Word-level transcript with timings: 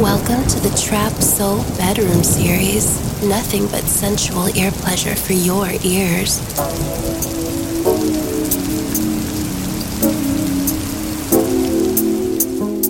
Welcome 0.00 0.46
to 0.46 0.60
the 0.60 0.74
Trap 0.82 1.12
Soul 1.12 1.62
Bedroom 1.76 2.24
Series. 2.24 2.98
Nothing 3.22 3.66
but 3.66 3.82
sensual 3.82 4.48
ear 4.56 4.70
pleasure 4.70 5.14
for 5.14 5.34
your 5.34 5.68
ears. 5.84 6.40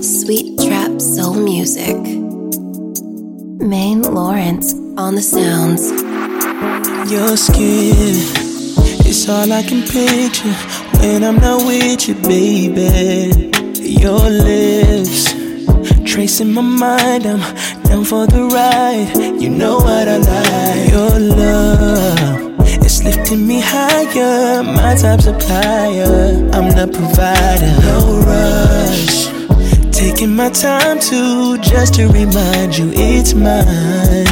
Sweet 0.01 0.57
Trap 0.61 1.01
Soul 1.01 1.35
Music. 1.35 1.97
Maine 3.61 4.03
Lawrence 4.03 4.75
on 4.97 5.17
the 5.17 5.21
sounds. 5.21 5.91
Your 7.11 7.37
skin 7.37 8.15
is 9.05 9.29
all 9.29 9.53
I 9.53 9.65
can 9.65 9.83
picture 9.83 10.55
when 11.01 11.25
I'm 11.25 11.41
not 11.41 11.67
with 11.67 12.07
you, 12.07 12.15
baby. 12.15 13.51
Your 13.83 14.31
lips 14.31 15.40
tracing 16.11 16.53
my 16.53 16.61
mind, 16.61 17.25
I'm 17.25 17.39
down 17.85 18.05
for 18.05 18.27
the 18.27 18.43
ride. 18.43 19.41
You 19.41 19.49
know 19.49 19.77
what 19.77 20.09
I 20.09 20.17
like. 20.17 20.91
Your 20.91 21.21
love 21.21 22.85
is 22.85 23.05
lifting 23.05 23.47
me 23.47 23.61
higher. 23.61 24.65
My 24.65 24.97
time 24.97 25.21
supplier, 25.21 26.51
I'm 26.53 26.69
the 26.75 26.91
provider. 26.93 27.73
No 27.87 27.99
rush. 28.27 29.29
Taking 29.97 30.35
my 30.35 30.51
time 30.51 30.99
to 30.99 31.59
just 31.59 31.95
to 31.95 32.09
remind 32.09 32.77
you 32.77 32.91
it's 32.93 33.35
mine. 33.35 34.27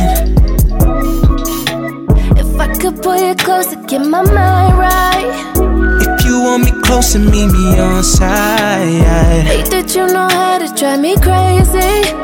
If 2.36 2.58
I 2.58 2.74
could 2.74 3.00
pull 3.00 3.16
you 3.16 3.36
close 3.36 3.68
to 3.68 3.76
get 3.86 4.04
my 4.04 4.22
mind 4.22 4.78
right. 4.78 5.57
You 6.38 6.44
want 6.44 6.66
me 6.66 6.82
close 6.82 7.16
and 7.16 7.24
meet 7.24 7.48
me 7.48 7.80
on 7.80 8.04
side. 8.04 9.02
Hate 9.44 9.66
that 9.72 9.92
you 9.96 10.06
know 10.06 10.28
how 10.28 10.58
to 10.58 10.68
drive 10.72 11.00
me 11.00 11.16
crazy. 11.16 12.14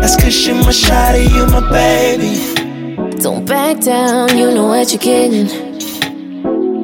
That's 0.00 0.16
cause 0.20 0.34
you're 0.44 0.56
my 0.56 0.72
shawty, 0.74 1.30
you 1.30 1.46
my 1.54 1.62
baby. 1.70 2.42
Don't 3.22 3.46
back 3.46 3.78
down, 3.78 4.36
you 4.36 4.52
know 4.52 4.66
what 4.66 4.90
you're 4.90 4.98
getting. 4.98 5.46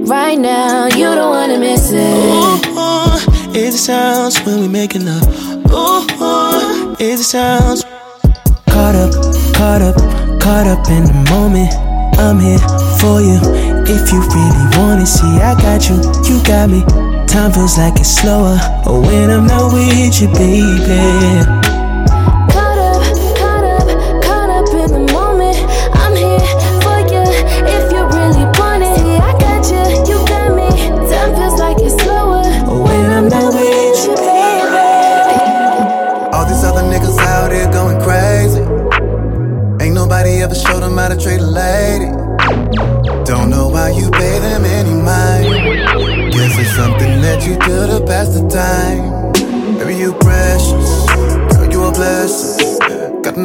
Right 0.05 0.39
now, 0.39 0.87
you 0.87 1.07
don't 1.19 1.31
wanna 1.31 1.59
miss 1.59 1.91
it. 1.91 1.99
Ooh, 1.99 3.59
it 3.59 3.73
sounds 3.73 4.39
when 4.45 4.61
we 4.61 4.69
making 4.69 5.05
love. 5.05 5.27
Ooh, 5.73 6.95
it 7.01 7.19
sounds 7.19 7.83
caught 8.71 8.95
up, 8.95 9.13
caught 9.57 9.83
up, 9.83 9.97
caught 10.41 10.69
up 10.69 10.89
in 10.89 11.03
the 11.11 11.27
moment. 11.29 11.75
I'm 12.21 12.39
here 12.39 12.61
for 13.01 13.21
you. 13.21 13.72
If 13.87 14.13
you 14.13 14.21
really 14.21 14.79
wanna 14.79 15.07
see, 15.07 15.41
I 15.41 15.55
got 15.55 15.89
you, 15.89 15.97
you 16.29 16.43
got 16.45 16.71
me. 16.71 16.85
Time 17.27 17.53
feels 17.53 17.79
like 17.79 17.99
it's 17.99 18.09
slower 18.09 18.59
when 18.87 19.31
I'm 19.31 19.47
not 19.47 19.73
with 19.73 20.21
you, 20.21 20.29
baby. 20.29 21.72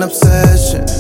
Obsession. 0.07 0.96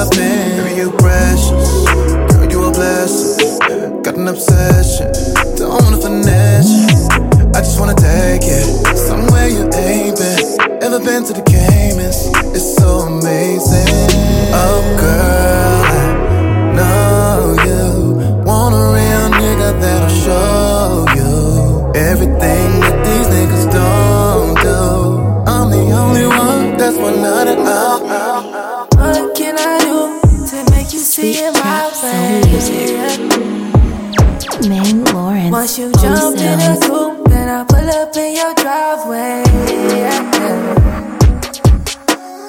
I'm 0.00 0.08
in 0.18 0.39
you 35.90 36.08
on 36.08 36.14
the 36.14 36.18
jump 36.20 36.38
in 36.38 36.60
a 36.60 36.76
coupe, 36.86 37.28
then 37.28 37.48
I 37.48 37.64
pull 37.64 37.88
up 37.90 38.16
in 38.16 38.34
your 38.36 38.54
driveway. 38.54 39.42
Yeah. 39.98 40.20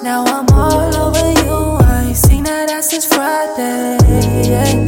Now 0.02 0.24
I'm 0.24 0.46
all 0.52 0.94
over 0.94 1.30
you. 1.42 1.78
I 1.86 2.04
ain't 2.08 2.16
seen 2.16 2.44
that 2.44 2.70
ass 2.70 2.90
since 2.90 3.06
Friday. 3.06 3.98
Yeah. 4.48 4.84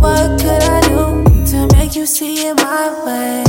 What 0.00 0.40
could 0.40 0.62
I 0.62 0.80
do 0.88 1.24
to 1.50 1.58
make 1.76 1.94
you 1.96 2.06
see 2.06 2.46
it 2.48 2.54
my 2.56 2.88
way? 3.04 3.44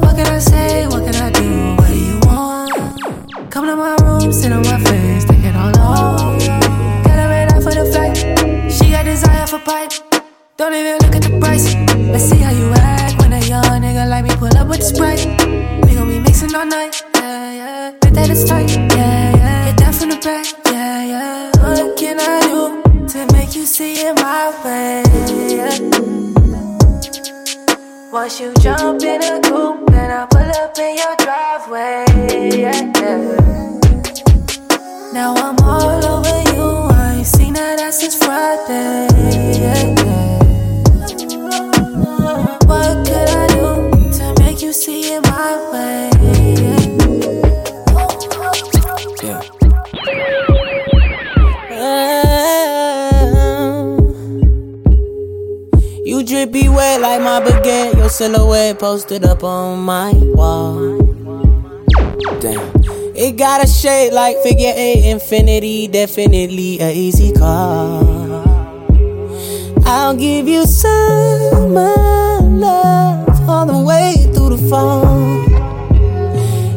What 0.00 0.16
can 0.16 0.26
I 0.26 0.38
say? 0.38 0.86
What 0.86 1.04
can 1.04 1.16
I 1.16 1.30
do? 1.30 1.76
What 1.76 1.88
do 1.88 1.98
you 1.98 2.18
want? 2.24 3.50
Come 3.50 3.66
to 3.66 3.76
my 3.76 3.96
room, 4.02 4.32
sit 4.32 4.52
on 4.52 4.62
my 4.62 4.78
face, 4.84 4.95
Don't 10.56 10.72
even 10.72 10.96
look 11.02 11.14
at 11.14 11.22
the 11.22 11.38
price. 11.38 11.74
Let's 12.10 12.24
see 12.24 12.38
how 12.38 12.50
you 12.50 12.72
act 12.72 13.20
when 13.20 13.30
a 13.34 13.40
young 13.40 13.62
nigga 13.62 14.08
like 14.08 14.24
me 14.24 14.30
pull 14.36 14.56
up 14.56 14.68
with 14.68 14.78
the 14.78 14.86
sprite. 14.86 15.20
We 15.84 15.94
gon' 15.94 16.08
be 16.08 16.18
mixing 16.18 16.54
all 16.54 16.64
night. 16.64 17.04
Yeah, 17.14 17.52
yeah. 17.52 17.92
Bet 18.00 18.14
that 18.14 18.30
it's 18.30 18.44
tight. 18.48 18.70
Yeah, 18.70 19.36
yeah. 19.36 19.66
Get 19.66 19.76
that 19.76 19.94
from 19.94 20.08
the 20.08 20.16
back. 20.16 20.46
Yeah, 20.72 21.04
yeah. 21.04 21.50
What 21.60 21.98
can 21.98 22.16
I 22.18 22.40
do 22.48 22.80
to 23.06 23.26
make 23.34 23.54
you 23.54 23.66
see 23.66 24.00
it 24.00 24.14
my 24.16 24.48
way? 24.64 25.04
Yeah. 25.52 25.76
Once 28.10 28.40
you 28.40 28.54
jump 28.54 29.02
in 29.02 29.22
a 29.22 29.40
coupe, 29.42 29.90
then 29.90 30.10
I 30.10 30.24
pull 30.24 30.40
up 30.40 30.78
in 30.78 30.96
your 30.96 31.16
driveway. 31.20 32.06
Yeah, 32.56 32.80
yeah. 32.96 33.36
Now 35.12 35.34
I'm 35.36 35.58
all 35.60 36.02
over 36.02 36.40
you. 36.56 36.88
I 36.96 37.16
ain't 37.18 37.26
seen 37.26 37.52
that 37.52 37.78
ass 37.78 38.00
since 38.00 38.16
Friday. 38.16 39.06
Yeah, 39.60 39.94
yeah. 40.02 40.45
See 44.76 45.14
it 45.14 45.22
my 45.22 45.56
way? 45.72 46.10
Yeah. 49.22 49.42
You 56.04 56.22
drippy 56.24 56.68
wet 56.68 57.00
like 57.00 57.22
my 57.22 57.40
baguette. 57.40 57.96
Your 57.96 58.10
silhouette 58.10 58.78
posted 58.78 59.24
up 59.24 59.42
on 59.42 59.78
my 59.80 60.12
wall. 60.14 60.98
Damn. 62.40 62.60
It 63.16 63.38
got 63.38 63.64
a 63.64 63.66
shape 63.66 64.12
like 64.12 64.36
figure 64.42 64.74
eight 64.76 65.10
infinity, 65.10 65.88
definitely 65.88 66.80
a 66.80 66.92
easy 66.92 67.32
call. 67.32 68.44
I'll 69.86 70.14
give 70.14 70.46
you 70.46 70.66
summer 70.66 71.94
love 72.42 73.48
all 73.48 73.64
the 73.64 73.78
way 73.78 74.14
through 74.16 74.32
the 74.32 74.35
fall. 74.68 75.44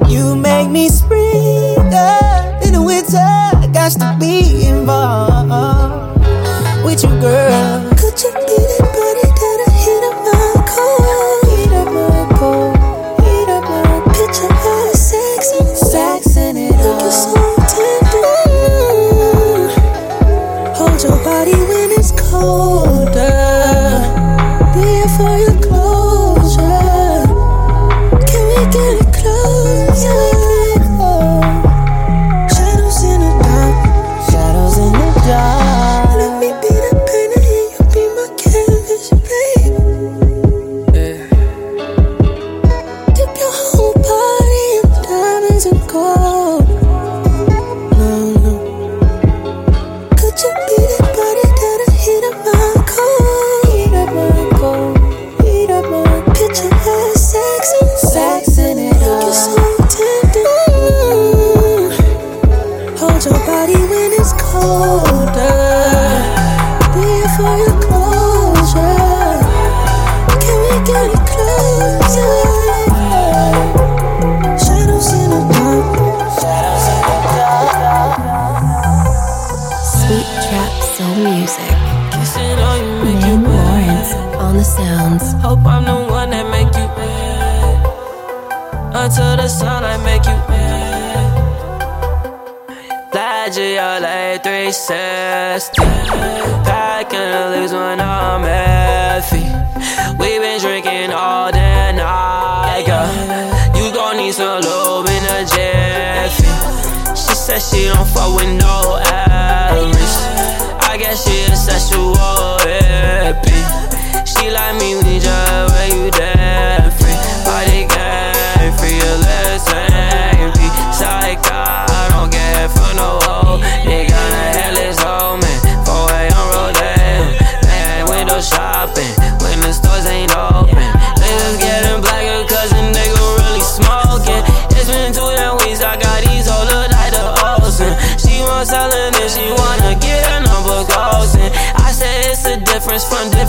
You 0.08 0.36
make 0.36 0.70
me 0.70 0.90
spring 0.90 1.94
up 1.94 2.64
in 2.64 2.74
the 2.74 2.82
winter. 2.82 3.18
Got 3.74 3.92
to 4.00 4.18
be 4.20 4.68
involved 4.68 6.24
with 6.84 7.04
you, 7.04 7.10
girl. 7.20 7.99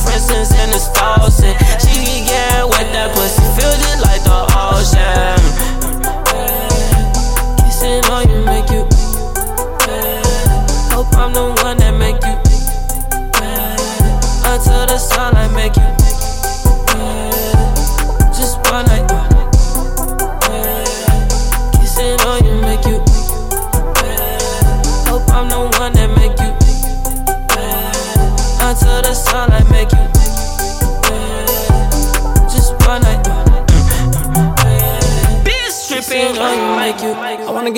From 0.00 0.12
differences 0.12 0.52
in 0.54 0.70
the 0.70 0.78
stores. 0.78 1.19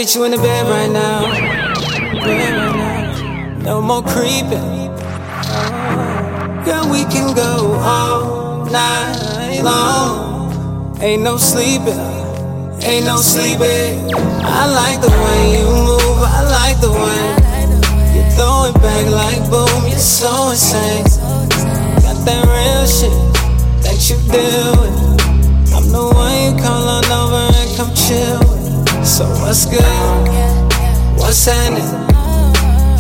Get 0.03 0.17
you 0.17 0.25
in 0.25 0.33
the 0.33 0.37
bed 0.37 0.67
right 0.67 0.91
now. 0.91 1.21
No 3.63 3.81
more 3.81 4.03
creeping 4.03 4.91
Girl, 6.65 6.91
we 6.91 7.05
can 7.05 7.33
go 7.37 7.79
all 7.79 8.65
night 8.65 9.61
long. 9.63 10.99
Ain't 11.01 11.23
no 11.23 11.37
sleeping, 11.37 12.01
ain't 12.83 13.07
no 13.07 13.19
sleeping. 13.19 14.13
I 14.43 14.67
like 14.81 15.01
the 15.01 15.13
way 15.25 15.41
you 15.55 15.67
move, 15.71 16.19
I 16.19 16.43
like 16.59 16.81
the 16.81 16.91
way 16.91 17.23
you 18.15 18.23
throw 18.35 18.71
it 18.71 18.75
back 18.83 19.07
like 19.07 19.49
boom. 19.53 19.87
You're 19.87 20.01
so 20.01 20.51
insane. 20.51 21.05
Got 22.03 22.19
that 22.27 22.43
real 22.51 22.87
shit 22.91 23.19
that 23.85 23.99
you 24.11 24.17
deal 24.33 24.73
with. 24.83 25.75
I'm 25.77 25.87
the 25.93 26.03
one 26.13 26.35
you 26.43 26.61
call 26.61 26.89
on 26.89 27.05
over 27.05 27.57
and 27.57 27.77
come 27.77 27.95
chill. 27.95 28.52
So 29.05 29.27
what's 29.43 29.67
good? 29.67 29.83
What's 31.19 31.45
happening? 31.45 31.83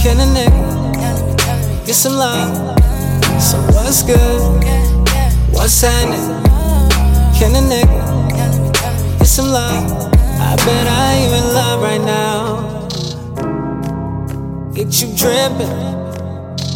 Can 0.02 0.18
a 0.18 0.26
nigga 0.34 1.86
get 1.86 1.94
some 1.94 2.14
love? 2.14 2.56
So 3.40 3.56
what's 3.70 4.02
good? 4.02 4.64
What's 5.52 5.80
happening? 5.80 6.42
Can 7.38 7.54
a 7.54 7.62
nigga 7.62 9.18
get 9.18 9.26
some 9.26 9.46
love? 9.46 10.12
I 10.40 10.56
bet 10.56 10.86
I 10.88 11.18
you 11.22 11.34
in 11.38 11.54
love 11.54 11.80
right 11.80 12.00
now. 12.00 12.88
Get 14.74 15.00
you 15.00 15.16
dripping. 15.16 15.70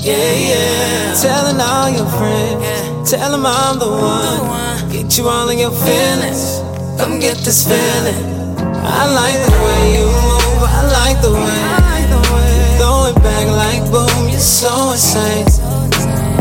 Yeah, 0.05 0.35
yeah. 0.51 1.15
Telling 1.21 1.61
all 1.61 1.91
your 1.91 2.07
friends. 2.07 3.11
Tell 3.11 3.33
them 3.33 3.45
I'm 3.45 3.79
the 3.81 3.89
one. 3.89 4.93
Get 4.93 5.19
you 5.19 5.29
all 5.29 5.49
in 5.49 5.59
your 5.59 5.73
feelings. 5.73 6.61
Come 7.01 7.19
get 7.19 7.39
this 7.39 7.67
feeling. 7.67 8.36
I 8.87 9.03
like 9.11 9.39
the 9.43 9.55
way 9.67 9.99
you 9.99 10.07
move. 10.07 10.63
I 10.63 10.83
like 10.87 11.19
the 11.21 11.33
way. 11.35 11.59
You 12.07 12.79
throw 12.79 13.11
it 13.11 13.17
back 13.23 13.47
like 13.51 13.83
boom. 13.91 14.29
You're 14.31 14.39
so 14.39 14.93
insane 14.93 15.45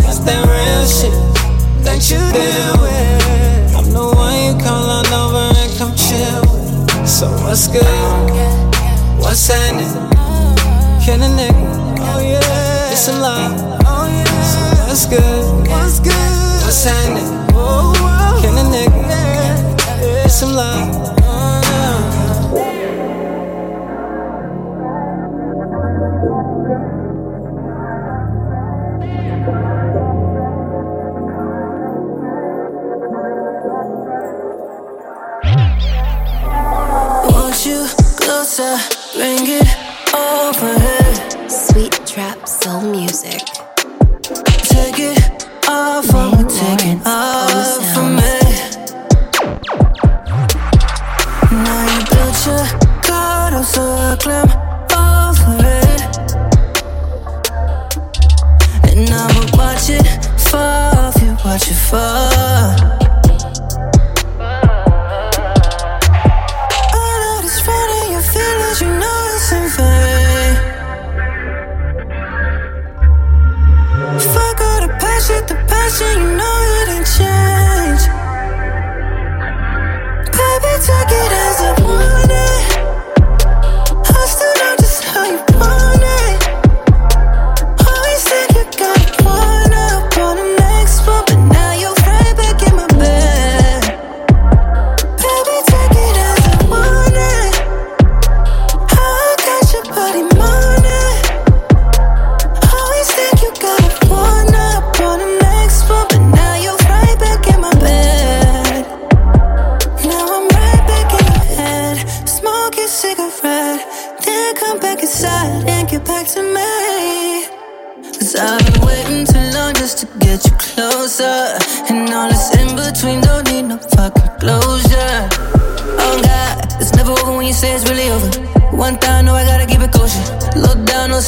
That's 0.06 0.20
that 0.20 0.46
real 0.46 0.86
shit 0.86 1.16
that 1.84 2.06
you 2.10 2.22
deal 2.38 2.74
with. 2.86 3.75
I'm 3.75 3.90
the 3.92 4.06
one 4.14 4.38
you 4.46 4.54
call 4.64 4.86
on 4.90 5.06
over 5.10 5.58
and 5.58 5.72
come 5.78 5.94
chill 5.98 6.42
with. 6.54 7.08
So 7.08 7.28
what's 7.44 7.68
good? 7.68 7.86
What's 9.18 9.48
happening? 9.48 9.90
Can 11.04 11.22
a 11.22 11.30
nigga? 11.30 11.98
Oh 12.00 12.20
yeah. 12.22 12.90
Get 12.90 12.98
some 12.98 13.22
love. 13.22 13.54
Oh 13.86 14.06
yeah. 14.06 14.25
So 14.46 14.62
what's 14.86 15.06
good? 15.06 15.70
What's 15.70 16.00
good? 16.00 16.14
What's 16.64 16.84
happening? 16.86 17.30
Can 18.42 18.54
a 18.54 18.66
nigga? 18.70 19.02
Get 20.24 20.30
some 20.30 20.54
love. 20.54 21.15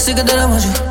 No 0.07 0.15
secret 0.15 0.27
that 0.27 0.39
I 0.39 0.45
want 0.45 0.63
you. 0.63 0.86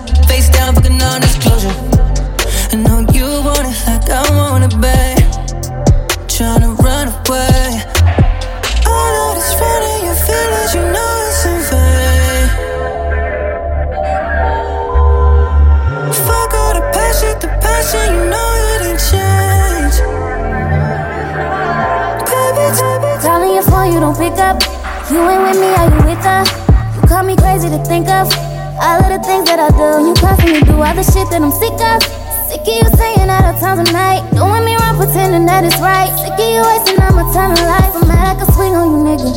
The 30.96 31.04
shit 31.12 31.28
that 31.28 31.44
I'm 31.44 31.52
sick 31.52 31.76
of. 31.76 32.00
Sick 32.48 32.64
of 32.64 32.72
you 32.72 32.88
saying 32.96 33.28
all 33.28 33.44
the 33.52 33.54
times 33.60 33.84
of 33.84 33.92
night. 33.92 34.24
Doing 34.32 34.64
me 34.64 34.80
wrong, 34.80 34.96
pretending 34.96 35.44
that 35.44 35.60
it's 35.60 35.76
right. 35.76 36.08
Sick 36.16 36.32
of 36.32 36.48
you 36.48 36.64
wasting 36.64 36.96
all 37.04 37.12
my 37.12 37.28
time 37.36 37.52
in 37.52 37.60
life. 37.68 37.92
I'm 37.92 38.08
mad 38.08 38.32
I 38.32 38.34
could 38.40 38.48
swing 38.56 38.72
on 38.72 38.88
you, 38.88 39.00
nigga. 39.04 39.28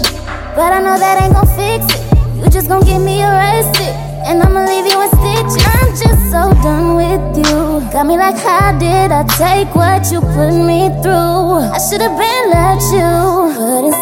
But 0.55 0.71
I 0.71 0.79
know 0.79 0.95
that 0.95 1.19
ain't 1.19 1.35
gon' 1.35 1.51
fix 1.59 1.83
it. 1.91 1.99
You 2.39 2.47
just 2.47 2.71
gon' 2.71 2.87
get 2.87 3.03
me 3.03 3.19
arrested. 3.19 3.91
And 4.23 4.39
I'ma 4.39 4.71
leave 4.71 4.87
you 4.87 5.03
in 5.03 5.11
stitches. 5.19 5.59
I'm 5.67 5.91
just 5.99 6.23
so 6.31 6.47
done 6.63 6.95
with 6.95 7.43
you. 7.43 7.83
Got 7.91 8.07
me 8.07 8.15
like, 8.15 8.39
how 8.39 8.71
did 8.79 9.11
I 9.11 9.27
take 9.35 9.75
what 9.75 10.07
you 10.11 10.23
put 10.23 10.55
me 10.55 10.87
through? 11.03 11.75
I 11.75 11.79
should've 11.83 12.15
been 12.15 12.43
let 12.55 12.79
you. 12.95 13.38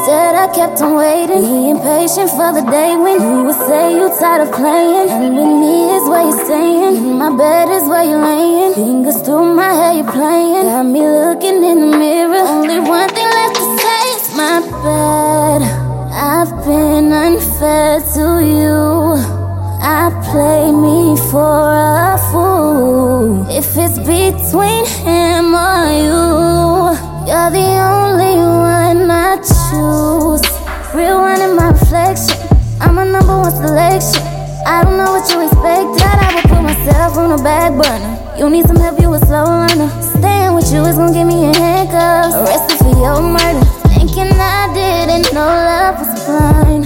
Instead, 0.08 0.36
I 0.36 0.48
kept 0.56 0.82
on 0.82 0.96
waiting. 0.96 1.42
Be 1.42 1.70
impatient 1.70 2.30
for 2.30 2.54
the 2.56 2.64
day 2.72 2.96
when 2.96 3.20
you 3.20 3.44
would 3.44 3.60
say 3.68 3.92
you 3.92 4.08
tired 4.18 4.48
of 4.48 4.54
playing. 4.54 5.10
And 5.10 5.36
with 5.36 5.52
me 5.60 5.92
is 5.98 6.08
where 6.08 6.24
you're 6.24 6.46
staying. 6.46 6.96
In 6.96 7.18
my 7.18 7.36
bed 7.36 7.68
is 7.68 7.84
where 7.90 8.06
you're 8.08 8.24
laying. 8.24 8.74
Fingers 8.76 9.20
through 9.24 9.54
my 9.54 9.68
hair, 9.68 9.94
you're 10.00 10.10
playing. 10.10 10.64
Got 10.64 10.84
me 10.84 11.02
looking 11.02 11.60
in 11.62 11.92
the 11.92 11.98
mirror. 11.98 12.40
Only 12.40 12.80
one 12.80 13.10
thing 13.10 13.28
left 13.28 13.56
to 13.60 13.66
say 13.84 14.06
my 14.40 14.64
bad. 14.80 15.62
I've 16.16 16.56
been 16.64 17.12
unfair 17.12 18.00
to 18.16 18.26
you. 18.48 18.80
I 19.84 20.08
play 20.32 20.72
me 20.72 21.20
for 21.30 21.77
back 37.48 37.72
burner. 37.80 38.14
You 38.38 38.50
need 38.50 38.66
some 38.68 38.76
help, 38.76 39.00
you 39.00 39.14
a 39.14 39.20
slow 39.20 39.46
learner. 39.46 39.90
Staying 40.16 40.54
with 40.54 40.70
you 40.74 40.82
is 40.90 40.98
gonna 40.98 41.14
give 41.14 41.28
me 41.34 41.38
a 41.50 41.54
handcuffs. 41.56 42.36
Arrested 42.36 42.78
for 42.84 42.94
your 43.06 43.22
murder. 43.36 43.64
Thinking 43.96 44.32
I 44.36 44.64
didn't 44.80 45.32
know 45.34 45.48
love 45.70 45.96
was 46.02 46.12
blind. 46.26 46.84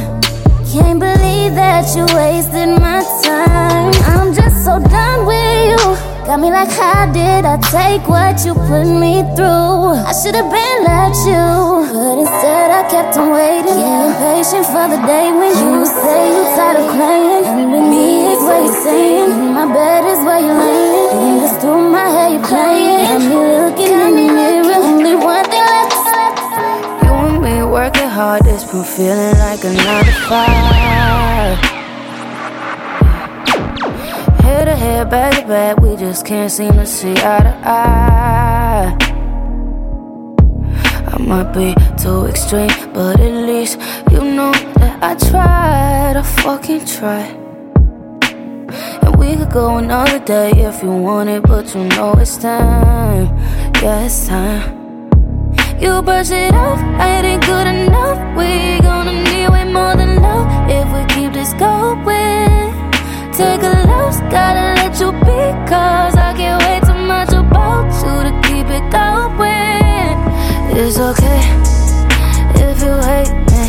Can't 0.72 1.00
believe 1.00 1.54
that 1.64 1.86
you 1.96 2.06
wasted 2.16 2.70
my 2.86 3.02
time. 3.24 3.94
I'm 4.14 4.30
just 4.40 4.64
so 4.64 4.74
done 4.78 5.26
with 5.26 5.62
you. 5.72 6.01
Got 6.26 6.40
me 6.40 6.52
like, 6.52 6.70
how 6.70 7.12
did 7.12 7.46
I 7.46 7.58
take 7.74 8.08
what 8.08 8.46
you 8.46 8.54
put 8.54 8.86
me 8.86 9.26
through? 9.36 9.98
I 10.06 10.14
should've 10.14 10.48
been 10.54 10.78
let 10.86 11.18
you, 11.26 11.90
but 11.90 12.16
instead 12.22 12.70
I 12.70 12.86
kept 12.94 13.18
on 13.18 13.34
waiting. 13.34 13.66
Getting 13.66 14.06
impatient 14.06 14.66
for 14.70 14.86
the 14.86 15.02
day 15.10 15.34
when 15.34 15.50
you 15.50 15.82
say 15.82 16.22
you 16.30 16.44
tired 16.54 16.78
of 16.78 16.88
playing. 16.94 17.46
And 17.50 17.72
with 17.74 17.90
me 17.90 18.38
is 18.38 18.42
what 18.46 18.62
you're 18.64 18.84
saying. 18.86 19.32
In 19.34 19.54
my 19.58 19.66
bed 19.74 20.06
is 20.14 20.22
where 20.24 20.40
you're 20.46 20.62
laying. 20.62 21.10
Fingers 21.10 21.58
through 21.58 21.90
my 21.90 22.06
hair, 22.06 22.30
you're 22.38 22.46
playing. 22.46 23.02
Got 23.02 23.22
me 23.26 23.38
looking 23.58 23.98
in 24.06 24.14
the 24.14 24.28
mirror. 24.30 24.78
Only 24.78 25.16
one 25.18 25.46
thing 25.50 25.66
left. 25.74 25.98
You 27.02 27.12
and 27.18 27.42
me 27.42 27.64
working 27.66 28.08
hard, 28.08 28.46
this 28.46 28.64
been 28.70 28.84
feeling 28.84 29.38
like 29.42 29.64
another 29.66 30.16
fight. 30.30 31.01
Head 34.62 34.66
to 34.66 34.76
head, 34.76 35.10
back 35.10 35.34
to 35.42 35.48
back, 35.48 35.80
we 35.80 35.96
just 35.96 36.24
can't 36.24 36.52
seem 36.52 36.74
to 36.74 36.86
see 36.86 37.14
eye 37.14 37.42
to 37.48 37.62
eye. 37.68 38.96
I 41.08 41.18
might 41.18 41.52
be 41.52 41.74
too 41.98 42.28
extreme, 42.28 42.70
but 42.94 43.20
at 43.20 43.48
least 43.48 43.80
you 44.12 44.20
know 44.20 44.52
that 44.78 45.02
I 45.02 45.16
tried, 45.16 46.16
I 46.16 46.22
fucking 46.22 46.86
tried. 46.86 47.32
And 49.02 49.16
we 49.16 49.36
could 49.36 49.50
go 49.50 49.78
another 49.80 50.20
day 50.20 50.52
if 50.52 50.84
you 50.84 50.92
want 50.92 51.30
it, 51.32 51.42
but 51.42 51.74
you 51.74 51.86
know 51.96 52.14
it's 52.20 52.38
time. 52.38 53.36
Yeah, 53.82 54.06
it's 54.06 54.28
time. 54.28 55.10
You 55.82 56.04
brush 56.04 56.30
it 56.30 56.54
off, 56.54 56.80
it 57.02 57.26
ain't 57.26 57.44
good 57.48 57.66
enough. 57.66 58.20
We 58.38 58.80
gonna 58.80 59.24
need 59.24 59.50
way 59.50 59.66
more 59.74 59.96
than 59.96 60.22
love 60.22 60.46
if 60.70 60.86
we 60.94 61.16
keep 61.16 61.34
this 61.34 61.52
going. 61.54 62.51
Take 63.42 63.64
a 63.64 63.74
loss, 63.88 64.20
gotta 64.30 64.78
let 64.78 65.00
you 65.00 65.12
be, 65.26 65.42
cause 65.68 66.14
I 66.14 66.32
get 66.38 66.62
way 66.62 66.80
too 66.86 66.94
much 66.94 67.30
about 67.30 67.90
you 68.06 68.16
to 68.28 68.34
keep 68.46 68.68
it 68.70 68.86
going. 68.94 70.14
It's 70.78 71.00
okay 71.00 71.42
if 72.62 72.78
you 72.86 72.94
hate 73.10 73.34
me, 73.50 73.66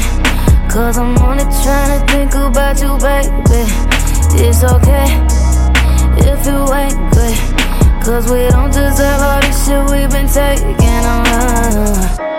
cause 0.68 0.98
I'm 0.98 1.16
only 1.24 1.44
trying 1.64 1.90
to 1.96 2.12
think 2.12 2.34
about 2.34 2.82
you, 2.82 2.98
baby. 3.00 3.64
It's 4.44 4.62
okay 4.62 5.08
if 6.20 6.44
you 6.44 6.60
ain't 6.74 7.00
good. 7.14 7.38
Cause 8.04 8.30
we 8.30 8.48
don't 8.50 8.72
deserve 8.74 9.22
all 9.22 9.40
this 9.40 9.64
shit 9.64 9.90
we've 9.90 10.10
been 10.10 10.28
taking 10.28 11.04
on. 11.06 12.31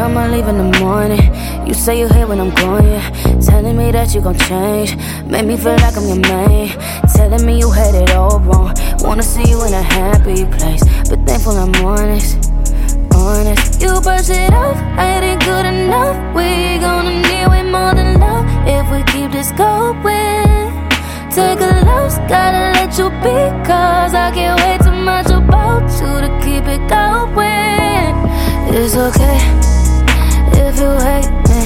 I'ma 0.00 0.28
leave 0.28 0.48
in 0.48 0.56
the 0.56 0.80
morning. 0.80 1.20
You 1.68 1.74
say 1.74 2.00
you 2.00 2.08
hate 2.08 2.24
when 2.24 2.40
I'm 2.40 2.54
gone, 2.54 2.84
yeah. 2.84 3.10
Telling 3.40 3.76
me 3.76 3.92
that 3.92 4.14
you 4.14 4.22
gon' 4.22 4.38
change. 4.38 4.96
Make 5.26 5.44
me 5.44 5.58
feel 5.58 5.76
like 5.76 5.94
I'm 5.94 6.06
your 6.08 6.16
man. 6.16 6.68
Telling 7.14 7.44
me 7.44 7.58
you 7.58 7.70
had 7.70 7.94
it 7.94 8.10
all 8.12 8.40
wrong. 8.40 8.72
Wanna 9.00 9.22
see 9.22 9.44
you 9.44 9.62
in 9.66 9.74
a 9.74 9.82
happy 9.82 10.46
place. 10.56 10.82
But 11.08 11.20
thankful 11.26 11.52
I'm 11.52 11.74
honest. 11.84 12.50
Honest. 13.14 13.82
You 13.82 14.00
brush 14.00 14.30
it 14.30 14.54
off, 14.54 14.78
I 14.96 15.20
ain't 15.20 15.44
good 15.44 15.66
enough. 15.66 16.16
We 16.34 16.78
gonna 16.80 17.20
need 17.20 17.46
way 17.52 17.62
more 17.62 17.92
than 17.92 18.18
love 18.18 18.46
if 18.66 18.84
we 18.90 19.04
keep 19.12 19.30
this 19.32 19.52
going. 19.52 20.72
Take 21.28 21.60
a 21.60 21.84
loss, 21.84 22.16
gotta 22.24 22.72
let 22.72 22.96
you 22.96 23.10
be, 23.20 23.36
cause 23.68 24.14
I 24.14 24.32
can't 24.32 24.58
wait 24.64 24.80
too 24.80 24.96
much 24.96 25.26
about 25.26 25.84
you 26.00 26.12
to 26.24 26.30
keep 26.40 26.64
it 26.64 26.82
going. 26.88 28.16
It's 28.72 28.96
okay 28.96 29.69
if 30.70 30.78
you 30.78 30.92
hate 31.02 31.30
me, 31.50 31.62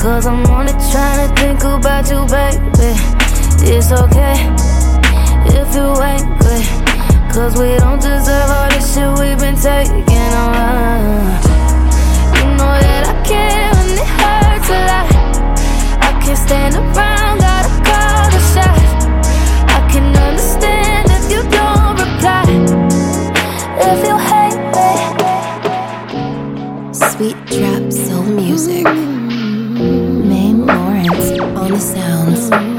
cause 0.00 0.26
I'm 0.26 0.46
only 0.46 0.72
trying 0.90 1.20
to 1.20 1.28
think 1.36 1.64
about 1.64 2.08
you, 2.08 2.24
baby. 2.32 2.96
It's 3.68 3.92
okay 3.92 4.36
if 5.52 5.68
you 5.76 5.86
angry, 6.00 6.64
cause 7.30 7.52
we 7.60 7.76
don't 7.76 8.00
deserve 8.00 8.48
all 8.56 8.68
this 8.70 8.94
shit 8.94 9.10
we've 9.20 9.38
been 9.38 9.56
taking 9.56 10.32
on. 10.32 11.28
You 12.36 12.44
know 12.56 12.74
that 12.84 13.04
I 13.12 13.16
can't 13.28 13.76
when 13.76 13.88
it 14.00 14.10
hurts 14.20 14.70
a 14.70 14.80
lot. 14.88 15.08
I 16.00 16.10
can't 16.24 16.38
stand 16.38 16.74
around, 16.76 17.38
gotta 17.44 17.72
call 17.84 18.24
the 18.32 18.40
shots. 18.52 19.04
I 19.76 19.80
can 19.92 20.06
understand 20.16 21.10
if 21.18 21.24
you 21.30 21.42
don't 21.50 21.96
reply. 22.00 22.44
If 23.92 24.06
you. 24.06 24.21
Sweet 27.12 27.36
trap 27.46 27.92
soul 27.92 28.22
music. 28.22 28.84
Maine 28.84 30.64
Lawrence 30.64 31.38
on 31.40 31.70
the 31.70 31.78
sounds. 31.78 32.71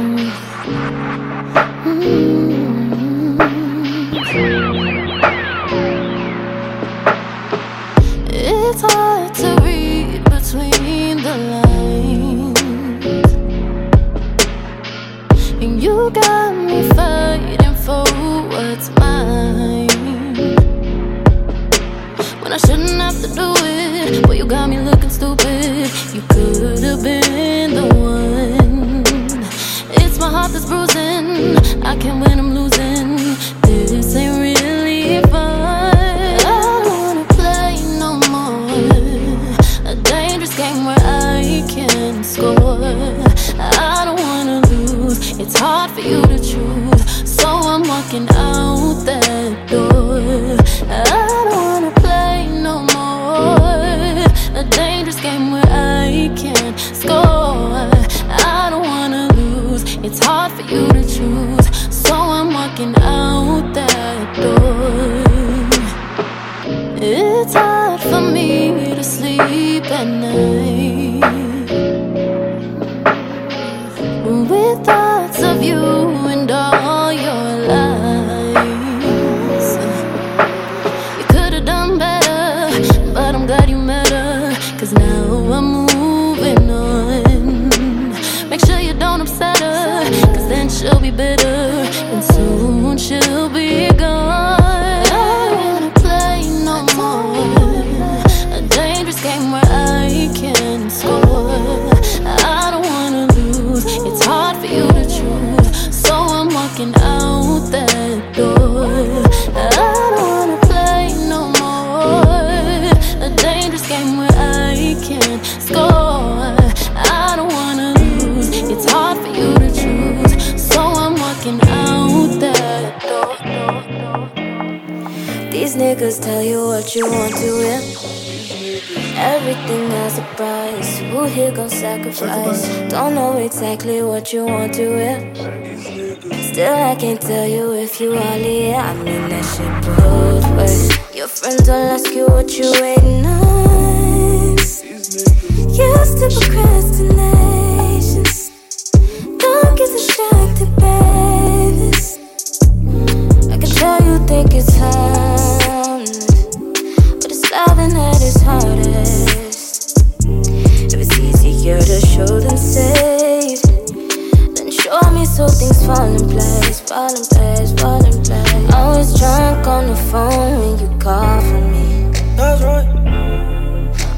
So 165.33 165.47
things 165.47 165.83
fall 165.83 166.13
in 166.13 166.29
place, 166.29 166.79
fall 166.81 167.09
in 167.09 167.25
place, 167.25 167.73
fall 167.81 168.05
in 168.05 168.23
place. 168.23 168.73
Always 168.75 169.17
drunk 169.17 169.65
on 169.65 169.87
the 169.87 169.95
phone 170.11 170.59
when 170.59 170.79
you 170.79 170.99
call 170.99 171.41
for 171.41 171.61
me. 171.73 172.11
That's 172.37 172.61
right. 172.61 172.87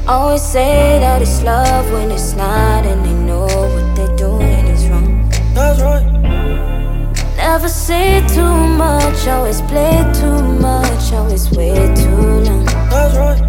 Always 0.06 0.42
say 0.42 0.98
that 1.00 1.22
it's 1.22 1.42
love 1.42 1.90
when 1.90 2.10
it's 2.10 2.34
not, 2.34 2.84
and 2.84 3.02
they 3.02 3.14
know 3.14 3.46
what 3.46 3.96
they're 3.96 4.16
doing 4.18 4.66
is 4.66 4.86
wrong. 4.88 5.30
That's 5.54 5.80
right. 5.80 6.04
Never 7.38 7.68
say 7.70 8.20
too 8.28 8.56
much, 8.76 9.26
always 9.26 9.62
play 9.62 9.96
too 10.20 10.42
much, 10.60 11.12
always 11.14 11.50
wait 11.56 11.96
too 11.96 12.42
long. 12.44 12.66
That's 12.90 13.16
right. 13.16 13.45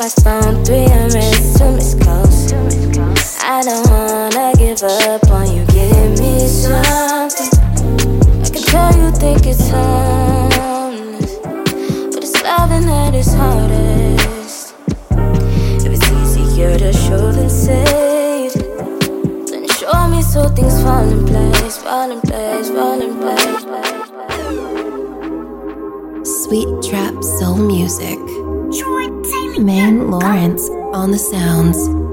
My 0.00 0.08
phone, 0.08 0.64
three 0.64 0.86
unread, 0.86 1.34
Lawrence 30.34 30.68
on 30.92 31.12
the 31.12 31.18
sounds. 31.18 32.03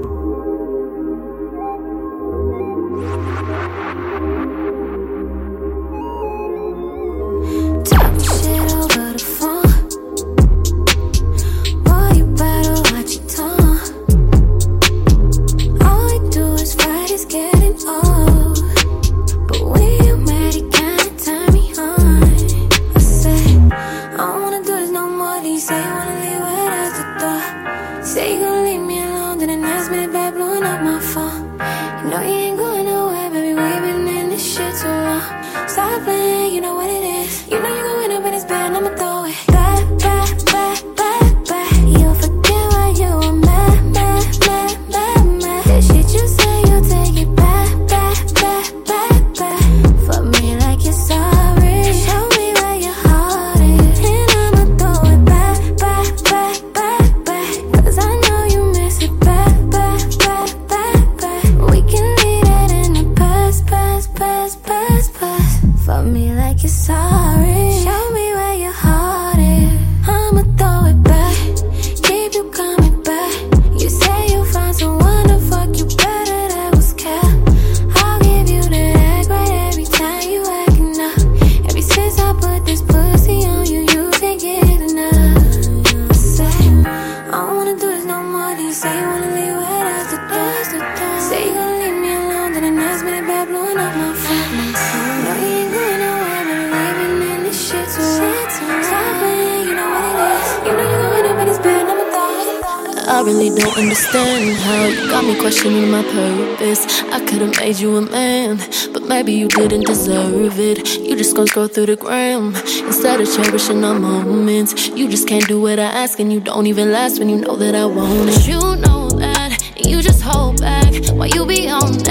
Scroll 111.52 111.68
through 111.68 111.84
the 111.84 111.96
gram 111.96 112.54
instead 112.86 113.20
of 113.20 113.30
cherishing 113.30 113.84
our 113.84 113.98
moments. 113.98 114.88
You 114.88 115.06
just 115.06 115.28
can't 115.28 115.46
do 115.46 115.60
what 115.60 115.78
I 115.78 115.82
ask, 115.82 116.18
and 116.18 116.32
you 116.32 116.40
don't 116.40 116.66
even 116.66 116.90
last 116.90 117.18
when 117.18 117.28
you 117.28 117.36
know 117.36 117.56
that 117.56 117.74
I 117.74 117.84
want 117.84 118.30
it. 118.30 118.46
You 118.48 118.76
know 118.76 119.10
that, 119.20 119.58
you 119.76 120.00
just 120.00 120.22
hold 120.22 120.62
back 120.62 120.94
while 121.12 121.28
you 121.28 121.44
be 121.44 121.68
on 121.68 122.01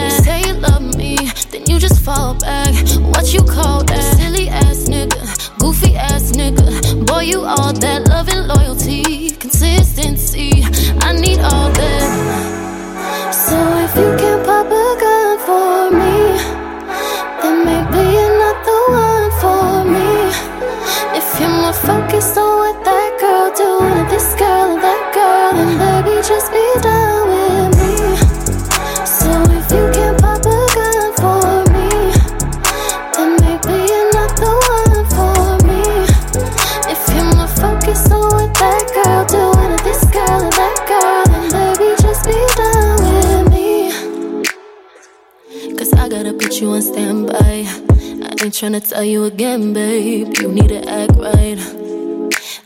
tryna 48.62 48.88
tell 48.88 49.04
you 49.04 49.24
again, 49.24 49.74
babe. 49.74 50.38
You 50.38 50.52
need 50.52 50.67
to 50.67 50.88
act 50.88 51.15
right. 51.15 51.58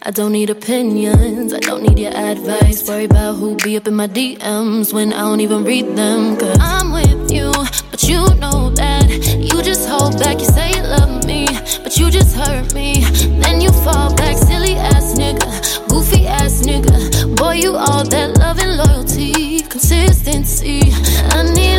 I 0.03 0.11
don't 0.11 0.33
need 0.33 0.49
opinions, 0.49 1.53
I 1.53 1.59
don't 1.59 1.83
need 1.83 1.97
your 1.97 2.11
advice. 2.11 2.85
Worry 2.85 3.05
about 3.05 3.35
who 3.35 3.55
be 3.55 3.77
up 3.77 3.87
in 3.87 3.95
my 3.95 4.09
DMs 4.09 4.91
when 4.91 5.13
I 5.13 5.21
don't 5.21 5.39
even 5.39 5.63
read 5.63 5.95
them. 5.95 6.35
Cause 6.35 6.57
I'm 6.59 6.91
with 6.91 7.31
you, 7.31 7.49
but 7.91 8.03
you 8.03 8.19
know 8.43 8.71
that. 8.71 9.07
You 9.39 9.63
just 9.63 9.87
hold 9.87 10.19
back, 10.19 10.39
you 10.39 10.45
say 10.45 10.75
you 10.75 10.83
love 10.83 11.25
me, 11.25 11.47
but 11.81 11.95
you 11.95 12.11
just 12.11 12.35
hurt 12.35 12.73
me. 12.73 12.99
Then 13.39 13.61
you 13.61 13.71
fall 13.71 14.13
back, 14.15 14.35
silly 14.35 14.75
ass 14.75 15.15
nigga, 15.17 15.87
goofy 15.87 16.27
ass 16.27 16.65
nigga. 16.65 17.37
Boy, 17.37 17.53
you 17.53 17.73
all 17.73 18.03
that 18.03 18.37
love 18.37 18.59
and 18.59 18.75
loyalty, 18.75 19.61
consistency. 19.61 20.91
I 21.31 21.53
need 21.55 21.74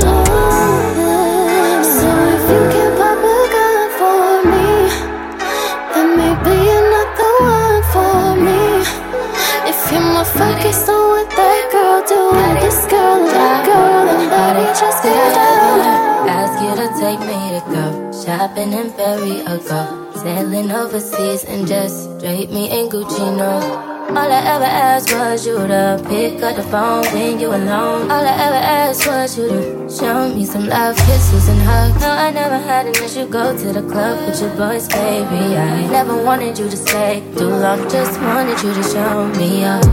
in 18.59 18.90
Perry 18.92 19.40
or 19.42 19.59
go 19.59 20.12
sailing 20.14 20.71
overseas 20.71 21.45
and 21.45 21.66
just 21.69 22.19
drape 22.19 22.51
me 22.51 22.71
in 22.71 22.88
Gucci. 22.88 23.37
No, 23.37 23.61
all 24.16 24.33
I 24.33 24.40
ever 24.55 24.64
asked 24.64 25.12
was 25.12 25.47
you 25.47 25.59
to 25.59 26.03
pick 26.09 26.42
up 26.42 26.57
the 26.57 26.62
phone 26.62 27.05
when 27.12 27.38
you 27.38 27.49
alone. 27.49 28.11
All 28.11 28.25
I 28.25 28.35
ever 28.47 28.57
asked 28.57 29.07
was 29.07 29.37
you 29.37 29.49
to 29.49 29.90
show 29.90 30.35
me 30.35 30.47
some 30.47 30.69
love, 30.69 30.97
kisses 30.97 31.49
and 31.49 31.61
hugs. 31.61 32.01
No, 32.01 32.09
I 32.09 32.31
never 32.31 32.57
had 32.57 32.87
an 32.87 32.95
you 32.95 33.27
Go 33.27 33.57
to 33.57 33.73
the 33.75 33.83
club 33.83 34.27
with 34.27 34.40
your 34.40 34.55
boys, 34.57 34.88
baby. 34.88 35.57
I 35.57 35.87
never 35.88 36.16
wanted 36.25 36.59
you 36.59 36.71
to 36.71 36.77
stay 36.77 37.23
too 37.37 37.49
long. 37.49 37.90
Just 37.90 38.19
wanted 38.21 38.59
you 38.62 38.73
to 38.73 38.83
show 38.83 39.27
me 39.37 39.64
up. 39.64 39.85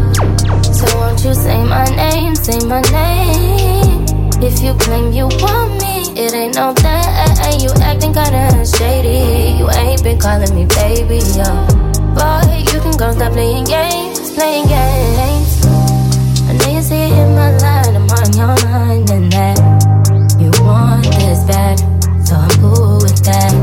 So 0.74 0.86
won't 0.98 1.22
you 1.26 1.34
say 1.34 1.62
my 1.66 1.86
name, 1.96 2.36
say 2.36 2.66
my 2.66 2.82
name? 2.96 4.06
If 4.42 4.62
you 4.64 4.74
claim 4.76 5.12
you 5.12 5.28
want 5.44 5.82
me, 5.82 5.83
it 6.16 6.34
ain't 6.34 6.56
no 6.56 6.74
that. 6.74 7.62
You 7.62 7.70
acting 7.82 8.14
kinda 8.14 8.66
shady. 8.66 9.58
You 9.58 9.70
ain't 9.70 10.04
been 10.04 10.20
calling 10.20 10.54
me 10.56 10.66
baby, 10.66 11.20
yo. 11.38 11.48
Boy, 12.14 12.66
you 12.72 12.80
can 12.82 12.96
go 12.98 13.12
stop 13.12 13.32
playing 13.34 13.66
games, 13.66 14.32
playing 14.32 14.68
games. 14.68 15.66
I 16.50 16.54
know 16.58 16.70
you 16.76 16.82
see 16.82 17.08
it 17.08 17.14
in 17.14 17.36
my 17.36 17.56
line, 17.58 17.96
I'm 17.96 18.10
on 18.10 18.30
your 18.34 18.56
mind, 18.68 19.10
and 19.12 19.32
that 19.32 19.58
you 20.40 20.52
want 20.64 21.06
this 21.22 21.44
bad, 21.46 21.80
so 22.28 22.36
I'm 22.36 22.50
cool 22.60 22.98
with 23.02 23.24
that. 23.24 23.54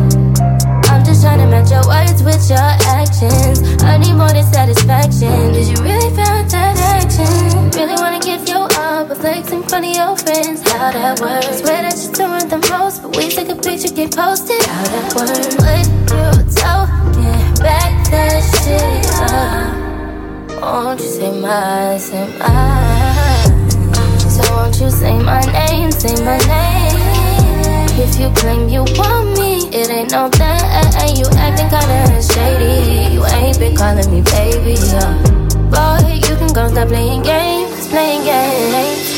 I'm 0.89 1.05
just 1.05 1.23
trying 1.23 1.41
to 1.41 1.47
match 1.47 1.71
your 1.71 1.85
words 1.87 2.23
with 2.23 2.49
your 2.49 2.71
actions. 2.99 3.61
I 3.83 3.99
need 3.99 4.15
more 4.15 4.33
than 4.33 4.47
satisfaction. 4.51 5.53
Did 5.53 5.69
you 5.69 5.83
really 5.85 6.11
feel 6.17 6.41
that 6.55 6.77
action? 6.97 7.71
Really 7.79 7.95
wanna 8.01 8.21
give 8.21 8.49
you 8.49 8.57
all, 8.57 9.05
but 9.05 9.19
flex 9.19 9.51
in 9.51 9.63
front 9.65 9.87
of 9.87 9.95
your 9.95 10.17
friends. 10.17 10.63
How 10.73 10.91
that 10.91 11.21
works? 11.21 11.61
What 15.21 15.29
you? 15.29 16.33
Back 17.61 17.93
that 18.09 18.41
shit 18.57 19.05
up. 19.21 20.63
Won't 20.63 21.01
you 21.01 21.07
say 21.07 21.41
my, 21.41 21.99
say 21.99 22.27
my? 22.39 23.45
So 24.17 24.41
won't 24.55 24.81
you 24.81 24.89
say 24.91 25.19
my 25.19 25.41
name, 25.53 25.93
say 25.93 26.17
my 26.25 26.39
name? 26.49 28.01
If 28.01 28.19
you 28.19 28.31
claim 28.31 28.71
you 28.71 28.83
want 28.97 29.39
me, 29.39 29.69
it 29.69 29.91
ain't 29.91 30.11
no 30.11 30.31
that. 30.31 31.13
You 31.19 31.27
acting 31.37 31.69
kinda 31.69 32.23
shady. 32.23 33.13
You 33.15 33.27
ain't 33.27 33.59
been 33.59 33.77
calling 33.77 34.11
me 34.11 34.23
baby, 34.23 34.73
yeah. 34.89 35.21
Boy, 35.69 36.15
you 36.15 36.35
can 36.37 36.53
go 36.55 36.67
stop 36.69 36.89
playing 36.89 37.23
games, 37.23 37.89
playing. 37.89 38.25
Games, 38.25 39.10